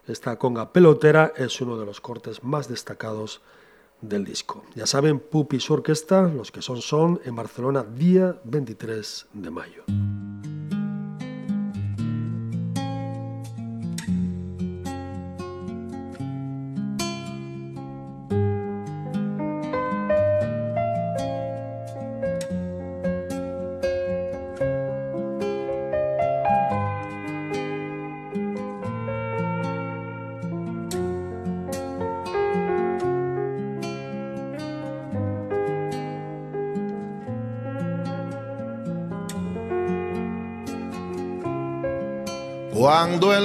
Esta 0.07 0.37
conga 0.37 0.71
pelotera 0.71 1.33
es 1.35 1.59
uno 1.61 1.77
de 1.77 1.85
los 1.85 1.99
cortes 1.99 2.43
más 2.43 2.67
destacados 2.67 3.41
del 4.01 4.23
disco. 4.23 4.63
Ya 4.75 4.85
saben, 4.85 5.19
Pupi 5.19 5.57
y 5.57 5.59
su 5.59 5.73
orquesta, 5.73 6.23
los 6.23 6.51
que 6.51 6.61
son 6.61 6.81
son, 6.81 7.21
en 7.25 7.35
Barcelona, 7.35 7.83
día 7.83 8.39
23 8.43 9.27
de 9.33 9.51
mayo. 9.51 10.54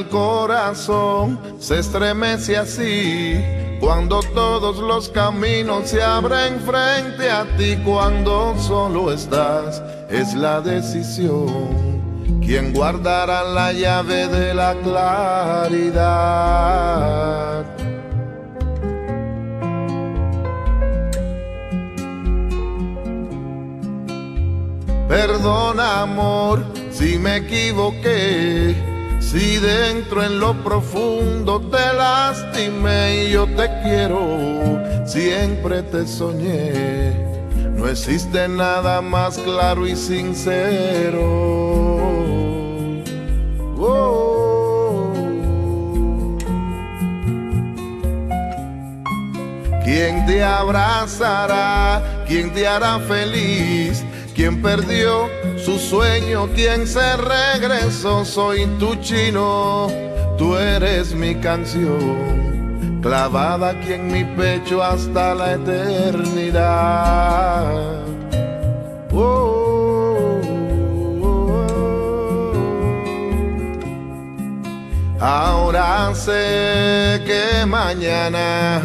El 0.00 0.08
corazón 0.08 1.38
se 1.58 1.78
estremece 1.78 2.56
así, 2.56 3.38
cuando 3.80 4.20
todos 4.34 4.78
los 4.78 5.10
caminos 5.10 5.90
se 5.90 6.02
abren 6.02 6.58
frente 6.60 7.30
a 7.30 7.44
ti, 7.56 7.76
cuando 7.84 8.56
solo 8.58 9.12
estás, 9.12 9.82
es 10.08 10.34
la 10.34 10.62
decisión. 10.62 12.00
¿Quién 12.40 12.72
guardará 12.72 13.44
la 13.44 13.72
llave 13.72 14.26
de 14.28 14.54
la 14.54 14.74
claridad? 14.82 16.00
Perdona 25.08 26.02
amor 26.02 26.64
si 26.90 27.18
me 27.18 27.36
equivoqué, 27.36 28.89
si 29.30 29.58
dentro 29.58 30.24
en 30.24 30.40
lo 30.40 30.54
profundo 30.64 31.60
te 31.60 31.92
lastimé 31.96 33.26
y 33.26 33.30
yo 33.30 33.46
te 33.46 33.70
quiero, 33.84 34.18
siempre 35.06 35.82
te 35.84 36.04
soñé. 36.04 37.12
No 37.76 37.86
existe 37.86 38.48
nada 38.48 39.00
más 39.00 39.38
claro 39.38 39.86
y 39.86 39.94
sincero. 39.94 41.22
Oh. 43.78 45.12
¿Quién 49.84 50.26
te 50.26 50.42
abrazará? 50.42 52.24
¿Quién 52.26 52.52
te 52.52 52.66
hará 52.66 52.98
feliz? 52.98 54.04
¿Quién 54.34 54.60
perdió 54.60 55.28
su 55.64 55.78
sueño? 55.78 56.48
¿Quién 56.54 56.86
se 56.86 57.16
regresó? 57.16 58.24
Soy 58.24 58.66
tu 58.78 58.94
chino, 58.96 59.88
tú 60.38 60.56
eres 60.56 61.14
mi 61.14 61.34
canción, 61.36 63.00
clavada 63.02 63.70
aquí 63.70 63.92
en 63.92 64.10
mi 64.12 64.24
pecho 64.24 64.82
hasta 64.82 65.34
la 65.34 65.52
eternidad. 65.54 66.60
Oh, 69.12 70.40
oh, 71.22 71.26
oh. 71.26 72.52
Ahora 75.20 76.14
sé 76.14 77.22
que 77.26 77.66
mañana, 77.66 78.80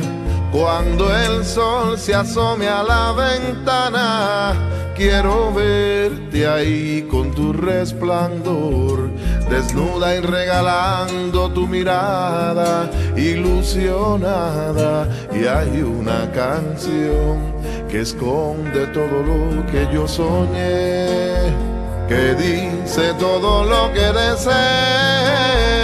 cuando 0.52 1.16
el 1.16 1.46
sol 1.46 1.98
se 1.98 2.14
asome 2.14 2.68
a 2.68 2.84
la 2.84 3.12
ventana, 3.14 4.54
quiero 4.96 5.54
verte 5.54 6.48
ahí 6.48 7.08
con 7.12 7.32
tu 7.32 7.54
resplandor, 7.54 9.10
desnuda 9.50 10.16
y 10.16 10.22
regalando 10.22 11.50
tu 11.52 11.68
mirada, 11.68 12.90
ilusionada. 13.16 15.08
Y 15.34 15.46
hay 15.46 15.82
una 15.82 16.32
canción 16.32 17.54
que 17.90 18.02
esconde 18.02 18.88
todo 18.88 19.22
lo 19.22 19.66
que 19.68 19.88
yo 19.94 20.08
soñé, 20.08 21.54
que 22.08 22.36
dice 22.36 23.14
todo 23.20 23.66
lo 23.66 23.94
que 23.94 24.12
deseé. 24.12 25.75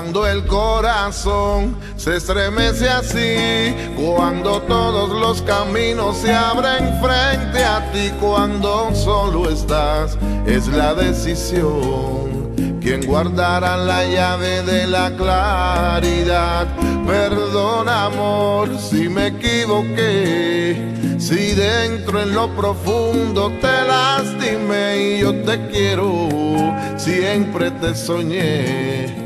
Cuando 0.00 0.26
el 0.26 0.46
corazón 0.46 1.76
se 1.94 2.16
estremece 2.16 2.88
así, 2.88 3.74
cuando 4.02 4.62
todos 4.62 5.10
los 5.10 5.42
caminos 5.42 6.16
se 6.16 6.32
abren 6.32 6.98
frente 7.02 7.62
a 7.62 7.92
ti, 7.92 8.10
cuando 8.18 8.94
solo 8.94 9.50
estás, 9.50 10.16
es 10.46 10.68
la 10.68 10.94
decisión. 10.94 12.80
Quien 12.80 13.04
guardará 13.04 13.76
la 13.76 14.06
llave 14.06 14.62
de 14.62 14.86
la 14.86 15.14
claridad. 15.14 16.66
Perdona 17.06 18.06
amor 18.06 18.70
si 18.78 19.06
me 19.06 19.26
equivoqué, 19.26 21.18
si 21.18 21.52
dentro 21.52 22.22
en 22.22 22.34
lo 22.34 22.48
profundo 22.56 23.52
te 23.60 23.84
lastimé 23.86 24.96
y 24.96 25.20
yo 25.20 25.34
te 25.42 25.66
quiero, 25.66 26.26
siempre 26.96 27.70
te 27.72 27.94
soñé. 27.94 29.19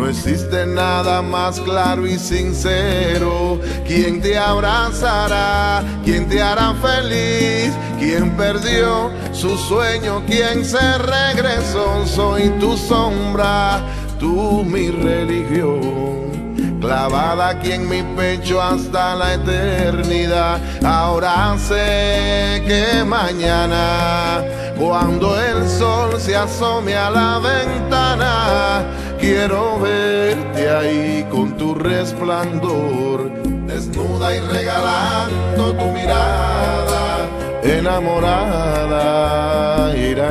No 0.00 0.08
existe 0.08 0.64
nada 0.64 1.20
más 1.20 1.60
claro 1.60 2.06
y 2.06 2.18
sincero. 2.18 3.60
¿Quién 3.86 4.22
te 4.22 4.38
abrazará? 4.38 5.84
¿Quién 6.02 6.26
te 6.26 6.40
hará 6.42 6.72
feliz? 6.72 7.70
¿Quién 7.98 8.34
perdió 8.34 9.10
su 9.32 9.58
sueño? 9.58 10.22
¿Quién 10.26 10.64
se 10.64 10.96
regresó? 10.96 12.06
Soy 12.06 12.48
tu 12.58 12.78
sombra, 12.78 13.82
tú 14.18 14.64
mi 14.64 14.90
religión. 14.90 16.80
Clavada 16.80 17.50
aquí 17.50 17.72
en 17.72 17.86
mi 17.86 18.02
pecho 18.16 18.62
hasta 18.62 19.14
la 19.14 19.34
eternidad. 19.34 20.60
Ahora 20.82 21.58
sé 21.58 22.62
que 22.66 23.04
mañana, 23.04 24.42
cuando 24.78 25.38
el 25.38 25.68
sol 25.68 26.18
se 26.18 26.34
asome 26.34 26.96
a 26.96 27.10
la 27.10 27.38
ventana, 27.38 28.86
quiero 29.20 29.78
verte 29.78 30.68
ahí 30.70 31.26
con 31.30 31.56
tu 31.56 31.74
resplandor, 31.74 33.30
desnuda 33.66 34.34
y 34.34 34.40
regalando 34.40 35.74
tu 35.74 35.84
mirada, 35.92 37.28
enamorada, 37.62 39.00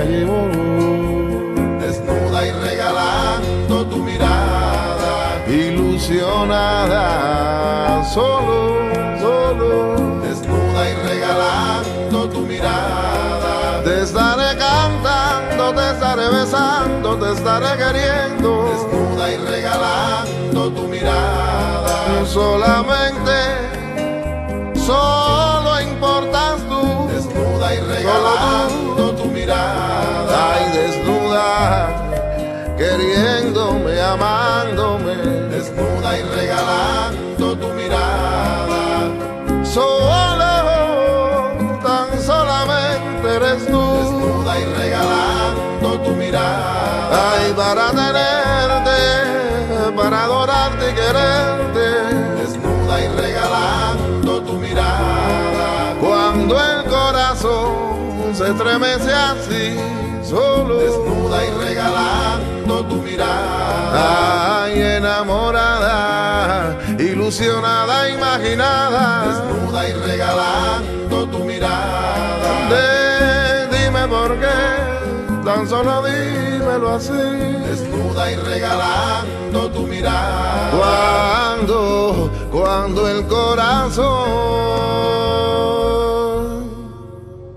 llevó. 0.03 0.49
Desnuda 1.79 2.47
y 2.47 2.51
regalando 2.51 3.85
tu 3.85 3.97
mirada, 3.97 5.45
ilusionada, 5.47 7.03
solo, 8.05 8.89
solo. 9.19 10.21
Desnuda 10.21 10.89
y 10.89 10.93
regalando 11.07 12.29
tu 12.29 12.41
mirada, 12.41 13.81
te 13.83 14.01
besando, 16.29 17.17
te 17.17 17.33
estaré 17.33 17.77
queriendo. 17.77 18.65
Desnuda 18.69 19.31
y 19.31 19.37
regalando 19.37 20.71
tu 20.71 20.87
mirada, 20.87 22.25
solamente, 22.25 23.37
solo 24.75 25.81
importas 25.81 26.61
tú. 26.69 27.09
Desnuda 27.13 27.75
y 27.75 27.79
regalando 27.79 29.11
tu 29.15 29.25
mirada, 29.25 30.53
ay 30.53 30.65
desnuda, 30.77 31.87
queriéndome, 32.77 34.01
amándome. 34.01 35.15
desnuda 35.49 36.17
y 36.17 36.21
regalando 36.23 37.57
tu 37.57 37.67
mirada. 37.73 39.09
Solo, 39.63 40.49
tan 41.83 42.21
solamente 42.21 43.35
eres 43.35 43.65
tú, 43.67 43.79
desnuda 43.79 44.59
y 44.59 44.65
regalando 44.65 44.98
mirada. 47.39 47.45
Ay, 47.45 47.53
para 47.53 47.89
tenerte, 47.91 48.99
para 49.95 50.23
adorarte 50.23 50.89
y 50.89 50.93
quererte, 50.93 51.87
desnuda 52.41 53.01
y 53.01 53.07
regalando 53.07 54.41
tu 54.41 54.53
mirada. 54.53 55.95
Cuando 55.99 56.59
el 56.59 56.83
corazón 56.85 58.33
se 58.33 58.49
estremece 58.49 59.13
así, 59.13 59.77
solo, 60.23 60.77
desnuda 60.77 61.45
y 61.45 61.49
regalando 61.65 62.85
tu 62.85 62.95
mirada. 62.95 64.63
Ay, 64.63 64.81
enamorada, 64.81 66.77
ilusionada, 66.97 68.09
imaginada, 68.09 69.25
desnuda 69.27 69.89
y 69.89 69.93
regalando 69.93 71.25
tu 71.27 71.39
mirada. 71.39 72.69
Dime 73.71 74.07
por 74.07 74.39
qué, 74.39 74.98
tan 75.49 75.67
solo 75.67 76.03
dímelo 76.03 76.89
así, 76.89 77.11
desnuda 77.11 78.31
y 78.31 78.35
regalando 78.35 79.71
tu 79.71 79.81
mirada. 79.87 80.69
Cuando, 80.77 82.29
cuando 82.51 83.09
el 83.09 83.25
corazón 83.25 84.29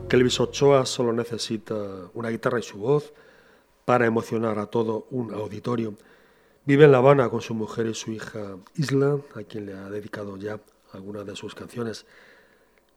Kelvis 0.08 0.40
Ochoa 0.40 0.86
solo 0.86 1.12
necesita 1.12 1.74
una 2.14 2.30
guitarra 2.30 2.60
y 2.60 2.62
su 2.62 2.78
voz 2.78 3.12
para 3.84 4.06
emocionar 4.06 4.58
a 4.58 4.64
todo 4.66 5.06
un 5.10 5.34
auditorio. 5.34 5.92
Vive 6.64 6.86
en 6.86 6.92
La 6.92 6.98
Habana 6.98 7.28
con 7.28 7.42
su 7.42 7.52
mujer 7.52 7.88
y 7.88 7.94
su 7.94 8.10
hija 8.10 8.56
Isla, 8.74 9.18
a 9.34 9.42
quien 9.42 9.66
le 9.66 9.74
ha 9.74 9.90
dedicado 9.90 10.38
ya 10.38 10.58
algunas 10.94 11.26
de 11.26 11.36
sus 11.36 11.54
canciones. 11.54 12.06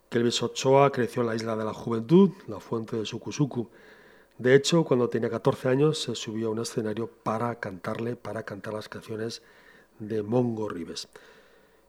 Kelvis 0.10 0.42
Ochoa 0.42 0.90
creció 0.94 1.22
en 1.24 1.28
la 1.28 1.36
isla 1.36 1.58
de 1.58 1.66
la 1.66 1.74
juventud, 1.74 2.30
la 2.48 2.62
fuente 2.62 2.96
de 2.96 3.06
Sucusucu. 3.06 3.70
De 4.38 4.54
hecho, 4.54 4.84
cuando 4.84 5.10
tenía 5.10 5.30
14 5.30 5.70
años 5.70 6.02
se 6.02 6.14
subió 6.14 6.48
a 6.48 6.52
un 6.52 6.60
escenario 6.60 7.08
para 7.08 7.56
cantarle, 7.60 8.18
para 8.18 8.44
cantar 8.44 8.74
las 8.74 8.90
canciones 8.90 9.42
de 10.00 10.24
Mongo 10.24 10.68
Ribes. 10.68 11.08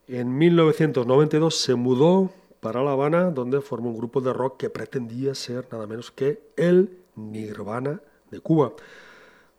En 0.07 0.37
1992 0.37 1.55
se 1.59 1.75
mudó 1.75 2.31
para 2.61 2.81
La 2.83 2.93
Habana, 2.93 3.31
donde 3.31 3.59
formó 3.59 3.89
un 3.89 3.97
grupo 3.97 4.21
de 4.21 4.31
rock 4.31 4.57
que 4.57 4.69
pretendía 4.69 5.35
ser 5.35 5.67
nada 5.69 5.87
menos 5.87 6.09
que 6.09 6.41
el 6.55 6.97
Nirvana 7.15 8.01
de 8.31 8.39
Cuba. 8.39 8.71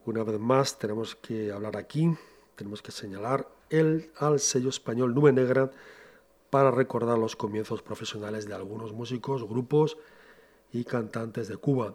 Una 0.07 0.25
vez 0.25 0.41
más 0.41 0.79
tenemos 0.79 1.15
que 1.15 1.53
hablar 1.53 1.77
aquí, 1.77 2.17
tenemos 2.57 2.81
que 2.81 2.91
señalar 2.91 3.47
el, 3.69 4.11
al 4.17 4.41
sello 4.41 4.71
español 4.71 5.15
Nube 5.15 5.33
Negra 5.33 5.71
para 6.49 6.71
recordar 6.71 7.19
los 7.19 7.37
comienzos 7.37 7.83
profesionales 7.83 8.49
de 8.49 8.55
algunos 8.55 8.95
músicos, 8.95 9.47
grupos 9.47 9.99
y 10.73 10.85
cantantes 10.85 11.49
de 11.49 11.59
Cuba. 11.59 11.95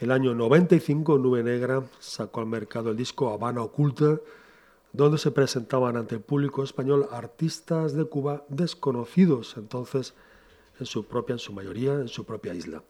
El 0.00 0.12
año 0.12 0.34
95 0.34 1.18
Nube 1.18 1.42
Negra 1.42 1.82
sacó 1.98 2.40
al 2.40 2.46
mercado 2.46 2.90
el 2.90 2.96
disco 2.96 3.34
Habana 3.34 3.62
Oculta, 3.62 4.18
donde 4.94 5.18
se 5.18 5.30
presentaban 5.30 5.94
ante 5.98 6.14
el 6.14 6.22
público 6.22 6.64
español 6.64 7.06
artistas 7.12 7.92
de 7.92 8.06
Cuba 8.06 8.46
desconocidos 8.48 9.58
entonces 9.58 10.14
en 10.78 10.86
su 10.86 11.04
propia, 11.04 11.34
en 11.34 11.38
su 11.38 11.52
mayoría, 11.52 11.92
en 11.92 12.08
su 12.08 12.24
propia 12.24 12.54
isla. 12.54 12.82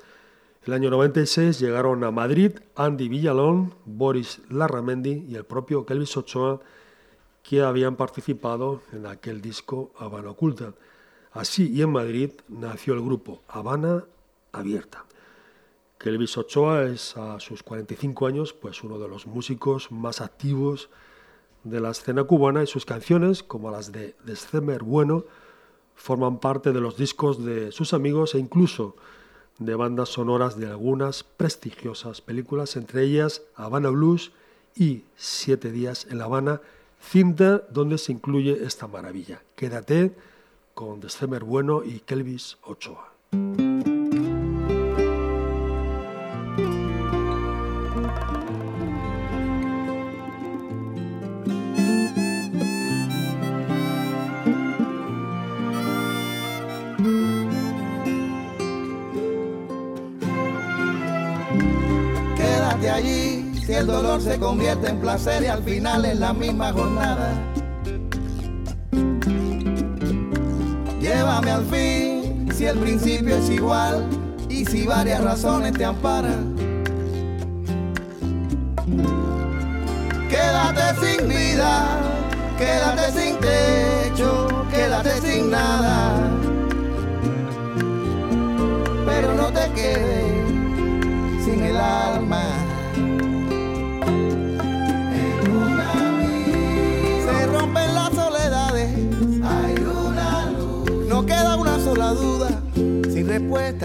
El 0.64 0.72
año 0.72 0.88
96 0.88 1.58
llegaron 1.58 2.04
a 2.04 2.12
Madrid 2.12 2.52
Andy 2.76 3.08
Villalón, 3.08 3.74
Boris 3.86 4.40
Larramendi 4.48 5.24
y 5.28 5.34
el 5.34 5.44
propio 5.44 5.84
Kelvis 5.84 6.16
Ochoa, 6.16 6.61
que 7.42 7.61
habían 7.61 7.96
participado 7.96 8.82
en 8.92 9.06
aquel 9.06 9.40
disco 9.40 9.90
Habana 9.98 10.30
Oculta. 10.30 10.74
Así 11.32 11.72
y 11.72 11.82
en 11.82 11.90
Madrid 11.90 12.30
nació 12.48 12.94
el 12.94 13.00
grupo 13.00 13.42
Habana 13.48 14.04
Abierta. 14.52 15.06
Kelvis 16.01 16.38
Ochoa 16.38 16.84
es 16.84 17.14
a 17.18 17.38
sus 17.40 17.62
45 17.62 18.26
años 18.26 18.55
pues 18.55 18.82
uno 18.82 18.98
de 18.98 19.07
los 19.07 19.26
músicos 19.26 19.92
más 19.92 20.22
activos 20.22 20.88
de 21.62 21.78
la 21.78 21.90
escena 21.90 22.24
cubana 22.24 22.62
y 22.62 22.66
sus 22.66 22.86
canciones, 22.86 23.42
como 23.42 23.70
las 23.70 23.92
de 23.92 24.16
December 24.24 24.82
Bueno, 24.82 25.26
forman 25.94 26.40
parte 26.40 26.72
de 26.72 26.80
los 26.80 26.96
discos 26.96 27.44
de 27.44 27.70
sus 27.70 27.92
amigos 27.92 28.34
e 28.34 28.38
incluso 28.38 28.96
de 29.59 29.74
bandas 29.74 30.09
sonoras 30.09 30.59
de 30.59 30.68
algunas 30.68 31.22
prestigiosas 31.22 32.22
películas, 32.22 32.76
entre 32.76 33.03
ellas 33.03 33.42
Habana 33.55 33.90
Blues 33.90 34.32
y 34.74 35.05
Siete 35.16 35.70
días 35.70 36.07
en 36.09 36.16
La 36.16 36.24
Habana, 36.24 36.62
cinta 36.98 37.59
donde 37.70 37.98
se 37.98 38.12
incluye 38.12 38.64
esta 38.64 38.86
maravilla. 38.86 39.42
Quédate 39.55 40.16
con 40.72 41.01
December 41.01 41.44
Bueno 41.44 41.82
y 41.84 42.01
Kelvis 42.01 42.57
Ochoa. 42.62 43.12
El 63.80 63.86
dolor 63.86 64.20
se 64.20 64.38
convierte 64.38 64.90
en 64.90 65.00
placer 65.00 65.42
y 65.42 65.46
al 65.46 65.62
final 65.62 66.04
en 66.04 66.20
la 66.20 66.34
misma 66.34 66.70
jornada. 66.70 67.32
Llévame 71.00 71.50
al 71.50 71.64
fin 71.64 72.48
si 72.54 72.66
el 72.66 72.78
principio 72.78 73.36
es 73.36 73.48
igual 73.48 74.06
y 74.50 74.66
si 74.66 74.86
varias 74.86 75.24
razones 75.24 75.72
te 75.72 75.86
amparan. 75.86 76.54
Quédate 80.28 81.06
sin 81.06 81.28
vida, 81.28 82.00
quédate 82.58 83.12
sin 83.18 83.36
techo, 83.38 84.66
quédate 84.70 85.20
sin 85.22 85.39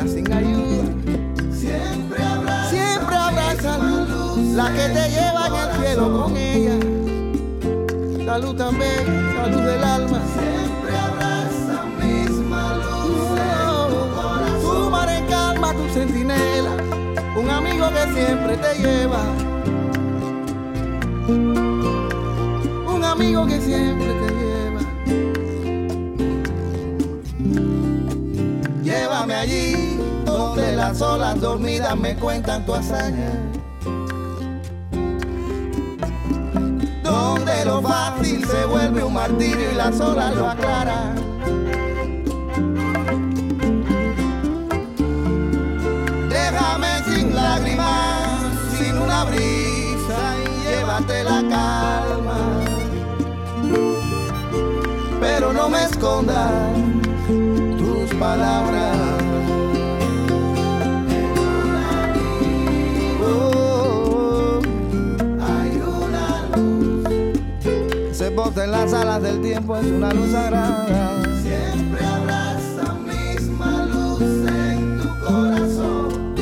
sin 0.07 0.31
ayuda. 0.31 0.83
Siempre 1.51 2.23
habrá. 2.23 2.69
Siempre 2.69 3.15
habrá 3.15 3.53
esa 3.53 3.77
luz. 3.77 4.39
La 4.55 4.69
que 4.69 4.89
te 4.89 5.09
lleva 5.09 5.47
en 5.47 5.55
el 5.55 5.69
cielo 5.79 6.21
con 6.21 6.37
ella. 6.37 6.77
La 8.25 8.37
luz 8.39 8.55
también, 8.57 9.35
la 9.37 9.47
luz 9.47 9.63
del 9.63 9.83
alma. 9.83 10.19
Siempre 10.33 10.97
habrá 10.97 11.43
esa 11.49 11.83
misma 12.03 12.75
luz. 12.77 14.61
Tu 14.61 14.89
mar 14.89 15.09
en 15.09 15.25
calma, 15.27 15.73
tu 15.73 15.93
centinela 15.93 16.85
un 17.35 17.49
amigo 17.49 17.87
que 17.89 18.13
siempre 18.13 18.57
te 18.57 18.75
lleva. 18.81 19.21
Un 22.87 23.03
amigo 23.03 23.45
que 23.45 23.59
siempre 23.59 24.14
las 30.87 31.01
olas 31.01 31.41
dormidas 31.41 31.97
me 31.97 32.15
cuentan 32.15 32.63
tu 32.63 32.75
hazaña. 32.75 33.31
Donde 37.03 37.65
lo 37.65 37.81
fácil 37.81 38.45
se 38.45 38.65
vuelve 38.65 39.03
un 39.03 39.13
martirio 39.15 39.71
y 39.71 39.75
las 39.75 39.99
olas 39.99 40.35
lo 40.35 40.47
aclaran. 40.47 41.15
Déjame 46.29 46.91
sin 47.09 47.35
lágrimas, 47.35 48.41
sin 48.77 48.95
una 48.99 49.23
brisa 49.23 50.19
y 50.43 50.67
llévate 50.67 51.23
la 51.23 51.41
calma. 51.49 52.37
Pero 55.19 55.51
no 55.51 55.67
me 55.67 55.83
escondas 55.83 56.51
tus 57.79 58.19
palabras. 58.19 59.14
alas 68.95 69.21
del 69.21 69.41
tiempo 69.41 69.75
es 69.77 69.85
una 69.85 70.11
luz 70.13 70.31
sagrada. 70.31 71.21
Siempre 71.41 72.05
habrá 72.05 72.57
esa 72.57 72.93
misma 72.93 73.85
luz 73.85 74.21
en 74.21 75.01
tu 75.01 75.09
corazón. 75.25 76.35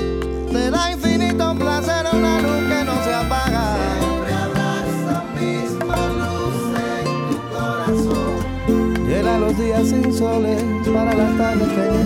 Te 0.51 0.69
da 0.69 0.91
infinito 0.91 1.51
un 1.51 1.57
placer 1.57 2.05
una 2.13 2.41
luz 2.41 2.61
que 2.69 2.85
no 2.85 3.03
se 3.03 3.13
apaga. 3.13 3.75
Siempre 3.99 4.33
habrá 4.33 4.85
esa 4.87 5.23
misma 5.39 5.97
luz 6.21 6.57
en 6.93 7.05
tu 7.29 7.37
corazón. 7.49 9.07
Llena 9.07 9.39
los 9.39 9.57
días 9.57 9.87
sin 9.87 10.13
soles 10.13 10.63
para 10.93 11.13
las 11.13 11.37
tardes 11.37 11.67
que 11.69 12.02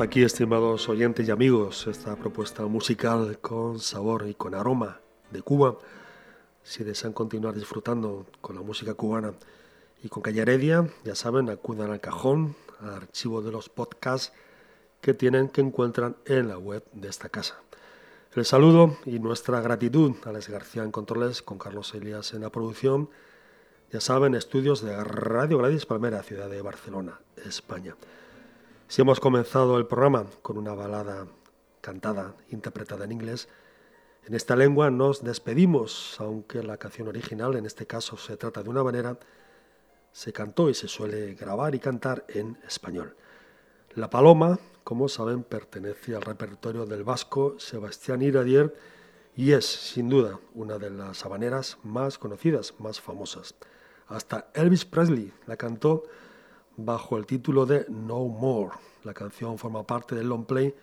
Aquí, 0.00 0.22
estimados 0.22 0.88
oyentes 0.88 1.28
y 1.28 1.30
amigos, 1.30 1.86
esta 1.86 2.16
propuesta 2.16 2.64
musical 2.64 3.38
con 3.42 3.78
sabor 3.80 4.26
y 4.26 4.32
con 4.32 4.54
aroma 4.54 4.98
de 5.30 5.42
Cuba. 5.42 5.76
Si 6.62 6.82
desean 6.84 7.12
continuar 7.12 7.54
disfrutando 7.54 8.24
con 8.40 8.56
la 8.56 8.62
música 8.62 8.94
cubana 8.94 9.34
y 10.02 10.08
con 10.08 10.22
Calle 10.22 10.40
Heredia, 10.40 10.88
ya 11.04 11.14
saben, 11.14 11.50
acudan 11.50 11.90
al 11.90 12.00
cajón, 12.00 12.56
al 12.80 12.94
archivo 12.94 13.42
de 13.42 13.52
los 13.52 13.68
podcasts 13.68 14.32
que 15.02 15.12
tienen 15.12 15.50
que 15.50 15.60
encuentran 15.60 16.16
en 16.24 16.48
la 16.48 16.56
web 16.56 16.82
de 16.94 17.08
esta 17.08 17.28
casa. 17.28 17.60
El 18.34 18.46
saludo 18.46 18.96
y 19.04 19.18
nuestra 19.18 19.60
gratitud 19.60 20.14
a 20.24 20.32
Les 20.32 20.48
García 20.48 20.82
en 20.82 20.92
Controles, 20.92 21.42
con 21.42 21.58
Carlos 21.58 21.94
Elías 21.94 22.32
en 22.32 22.40
la 22.40 22.48
producción. 22.48 23.10
Ya 23.92 24.00
saben, 24.00 24.34
estudios 24.34 24.80
de 24.80 25.04
Radio 25.04 25.58
Gladys 25.58 25.84
Palmera, 25.84 26.22
ciudad 26.22 26.48
de 26.48 26.62
Barcelona, 26.62 27.20
España. 27.44 27.96
Si 28.90 29.00
hemos 29.00 29.20
comenzado 29.20 29.78
el 29.78 29.86
programa 29.86 30.26
con 30.42 30.58
una 30.58 30.74
balada 30.74 31.28
cantada, 31.80 32.34
interpretada 32.48 33.04
en 33.04 33.12
inglés, 33.12 33.48
en 34.26 34.34
esta 34.34 34.56
lengua 34.56 34.90
nos 34.90 35.22
despedimos, 35.22 36.16
aunque 36.18 36.60
la 36.64 36.76
canción 36.76 37.06
original, 37.06 37.54
en 37.54 37.66
este 37.66 37.86
caso 37.86 38.16
se 38.16 38.36
trata 38.36 38.64
de 38.64 38.68
una 38.68 38.82
manera, 38.82 39.16
se 40.10 40.32
cantó 40.32 40.68
y 40.68 40.74
se 40.74 40.88
suele 40.88 41.34
grabar 41.34 41.76
y 41.76 41.78
cantar 41.78 42.24
en 42.30 42.58
español. 42.66 43.14
La 43.94 44.10
Paloma, 44.10 44.58
como 44.82 45.08
saben, 45.08 45.44
pertenece 45.44 46.16
al 46.16 46.22
repertorio 46.22 46.84
del 46.84 47.04
vasco 47.04 47.60
Sebastián 47.60 48.22
Iradier 48.22 48.74
y 49.36 49.52
es, 49.52 49.66
sin 49.66 50.08
duda, 50.08 50.40
una 50.52 50.78
de 50.78 50.90
las 50.90 51.24
habaneras 51.24 51.78
más 51.84 52.18
conocidas, 52.18 52.74
más 52.80 53.00
famosas. 53.00 53.54
Hasta 54.08 54.50
Elvis 54.52 54.84
Presley 54.84 55.32
la 55.46 55.56
cantó 55.56 56.02
bajo 56.84 57.16
el 57.16 57.26
título 57.26 57.66
de 57.66 57.86
No 57.88 58.26
More. 58.26 58.76
La 59.04 59.14
canción 59.14 59.58
forma 59.58 59.86
parte 59.86 60.14
del 60.14 60.28
long 60.28 60.44
play 60.44 60.74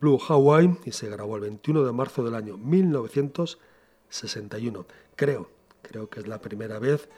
Blue 0.00 0.18
Hawaii 0.28 0.76
y 0.84 0.92
se 0.92 1.08
grabó 1.08 1.36
el 1.36 1.42
21 1.42 1.84
de 1.84 1.92
marzo 1.92 2.24
del 2.24 2.34
año 2.34 2.56
1961. 2.56 4.86
Creo, 5.16 5.50
creo 5.82 6.08
que 6.08 6.20
es 6.20 6.28
la 6.28 6.40
primera 6.40 6.78
vez 6.78 7.10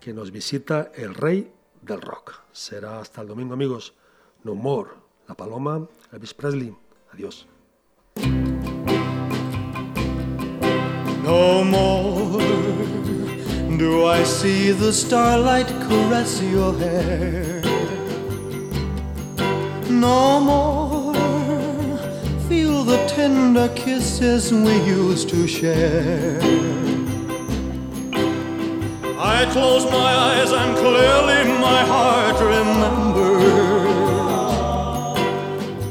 que 0.00 0.12
nos 0.12 0.32
visita 0.32 0.90
el 0.94 1.14
rey 1.14 1.52
del 1.82 2.00
rock. 2.00 2.40
Será 2.52 3.00
hasta 3.00 3.20
el 3.20 3.28
domingo, 3.28 3.54
amigos. 3.54 3.94
No 4.44 4.54
More, 4.54 4.90
La 5.28 5.34
Paloma, 5.34 5.86
Elvis 6.12 6.34
Presley. 6.34 6.74
Adiós. 7.12 7.46
No 11.22 11.64
more 11.64 12.42
do 13.78 14.06
I 14.06 14.24
see 14.24 14.72
the 14.72 14.92
starlight 14.92 15.68
caress 15.86 16.42
your 16.42 16.76
hair. 16.78 17.71
No 20.00 20.40
more 20.40 21.14
feel 22.48 22.82
the 22.82 23.04
tender 23.06 23.68
kisses 23.74 24.52
we 24.52 24.74
used 24.84 25.28
to 25.28 25.46
share. 25.46 26.40
I 29.18 29.46
close 29.52 29.84
my 29.84 30.12
eyes 30.28 30.50
and 30.50 30.76
clearly 30.78 31.44
my 31.60 31.82
heart 31.84 32.40
remembers. 32.40 33.92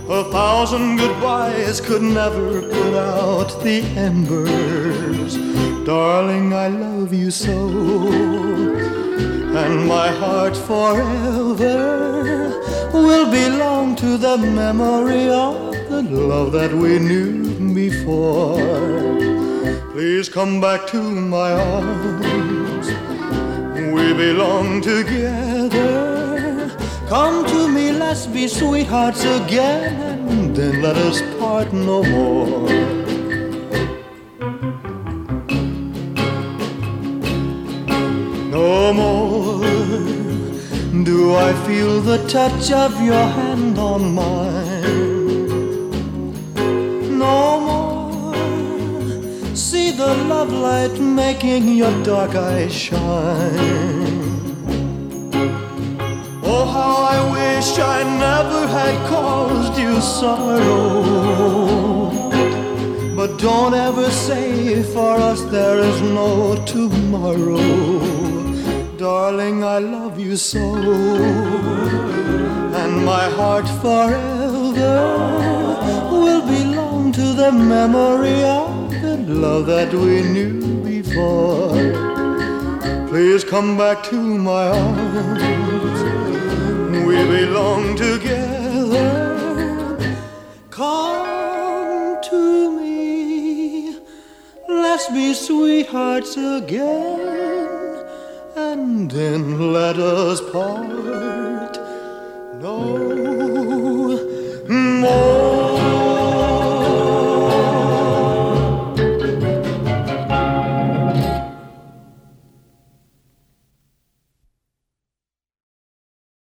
A 0.10 0.24
thousand 0.32 0.98
goodbyes 0.98 1.80
could 1.80 2.02
never 2.02 2.62
put 2.62 2.94
out 2.96 3.64
the 3.64 3.82
embers. 3.96 5.38
Darling, 5.86 6.54
I 6.54 6.68
love 6.70 7.14
you 7.14 7.30
so. 7.30 7.70
And 9.56 9.88
my 9.88 10.08
heart 10.10 10.58
forever 10.58 12.02
will 12.94 13.30
belong 13.32 13.96
to 13.96 14.18
the 14.18 14.38
memory 14.38 15.30
of 15.30 15.74
the 15.90 16.02
love 16.02 16.52
that 16.52 16.74
we 16.74 17.00
knew 17.00 17.74
before. 17.74 18.58
Please 19.92 20.30
come 20.30 20.60
back 20.60 20.88
to 20.88 21.02
my 21.02 21.52
arms. 21.54 22.88
We 23.94 24.14
belong 24.14 24.82
together. 24.82 26.72
Come 27.08 27.46
to 27.46 27.68
me, 27.68 27.92
let's 27.92 28.26
be 28.26 28.48
sweethearts 28.48 29.24
again, 29.24 30.28
and 30.30 30.56
then 30.56 30.82
let 30.82 30.96
us 30.98 31.22
part 31.40 31.74
no 31.74 32.04
more. 32.04 33.01
I 41.52 41.54
feel 41.68 42.00
the 42.00 42.18
touch 42.30 42.72
of 42.72 42.94
your 43.02 43.26
hand 43.38 43.78
on 43.78 44.16
mine. 44.16 45.90
No 47.20 47.60
more 47.68 48.34
see 49.54 49.92
the 49.92 50.14
love 50.32 50.54
light 50.54 50.98
making 50.98 51.68
your 51.76 51.92
dark 52.06 52.36
eyes 52.36 52.74
shine. 52.74 54.48
Oh, 56.42 56.66
how 56.78 56.94
I 57.16 57.20
wish 57.38 57.70
I 57.80 57.98
never 58.28 58.62
had 58.78 58.96
caused 59.10 59.78
you 59.78 60.00
sorrow. 60.00 61.02
But 63.14 63.40
don't 63.40 63.74
ever 63.74 64.10
say 64.10 64.84
for 64.94 65.18
us 65.32 65.42
there 65.56 65.80
is 65.80 66.02
no 66.02 66.56
tomorrow. 66.66 67.60
Darling, 68.98 69.64
I 69.66 69.80
love 69.80 70.01
you 70.32 70.38
so. 70.38 70.64
And 72.82 73.06
my 73.06 73.26
heart 73.38 73.68
forever 73.84 75.00
will 76.24 76.44
belong 76.48 77.12
to 77.12 77.34
the 77.42 77.52
memory 77.52 78.42
of 78.44 78.92
the 79.02 79.18
love 79.46 79.66
that 79.66 79.94
we 79.94 80.22
knew 80.34 80.84
before. 80.84 81.74
Please 83.10 83.44
come 83.44 83.78
back 83.78 84.04
to 84.12 84.16
my 84.16 84.68
arms. 84.70 86.02
We 87.08 87.18
belong 87.38 87.98
together. 87.98 89.10
Come 90.70 92.22
to 92.30 92.42
me. 92.80 93.98
Let's 94.70 95.10
be 95.10 95.34
sweethearts 95.34 96.38
again. 96.38 97.21
And 99.02 99.10
then 99.10 99.74
let 99.74 99.98
us 99.98 100.40
part 100.52 101.31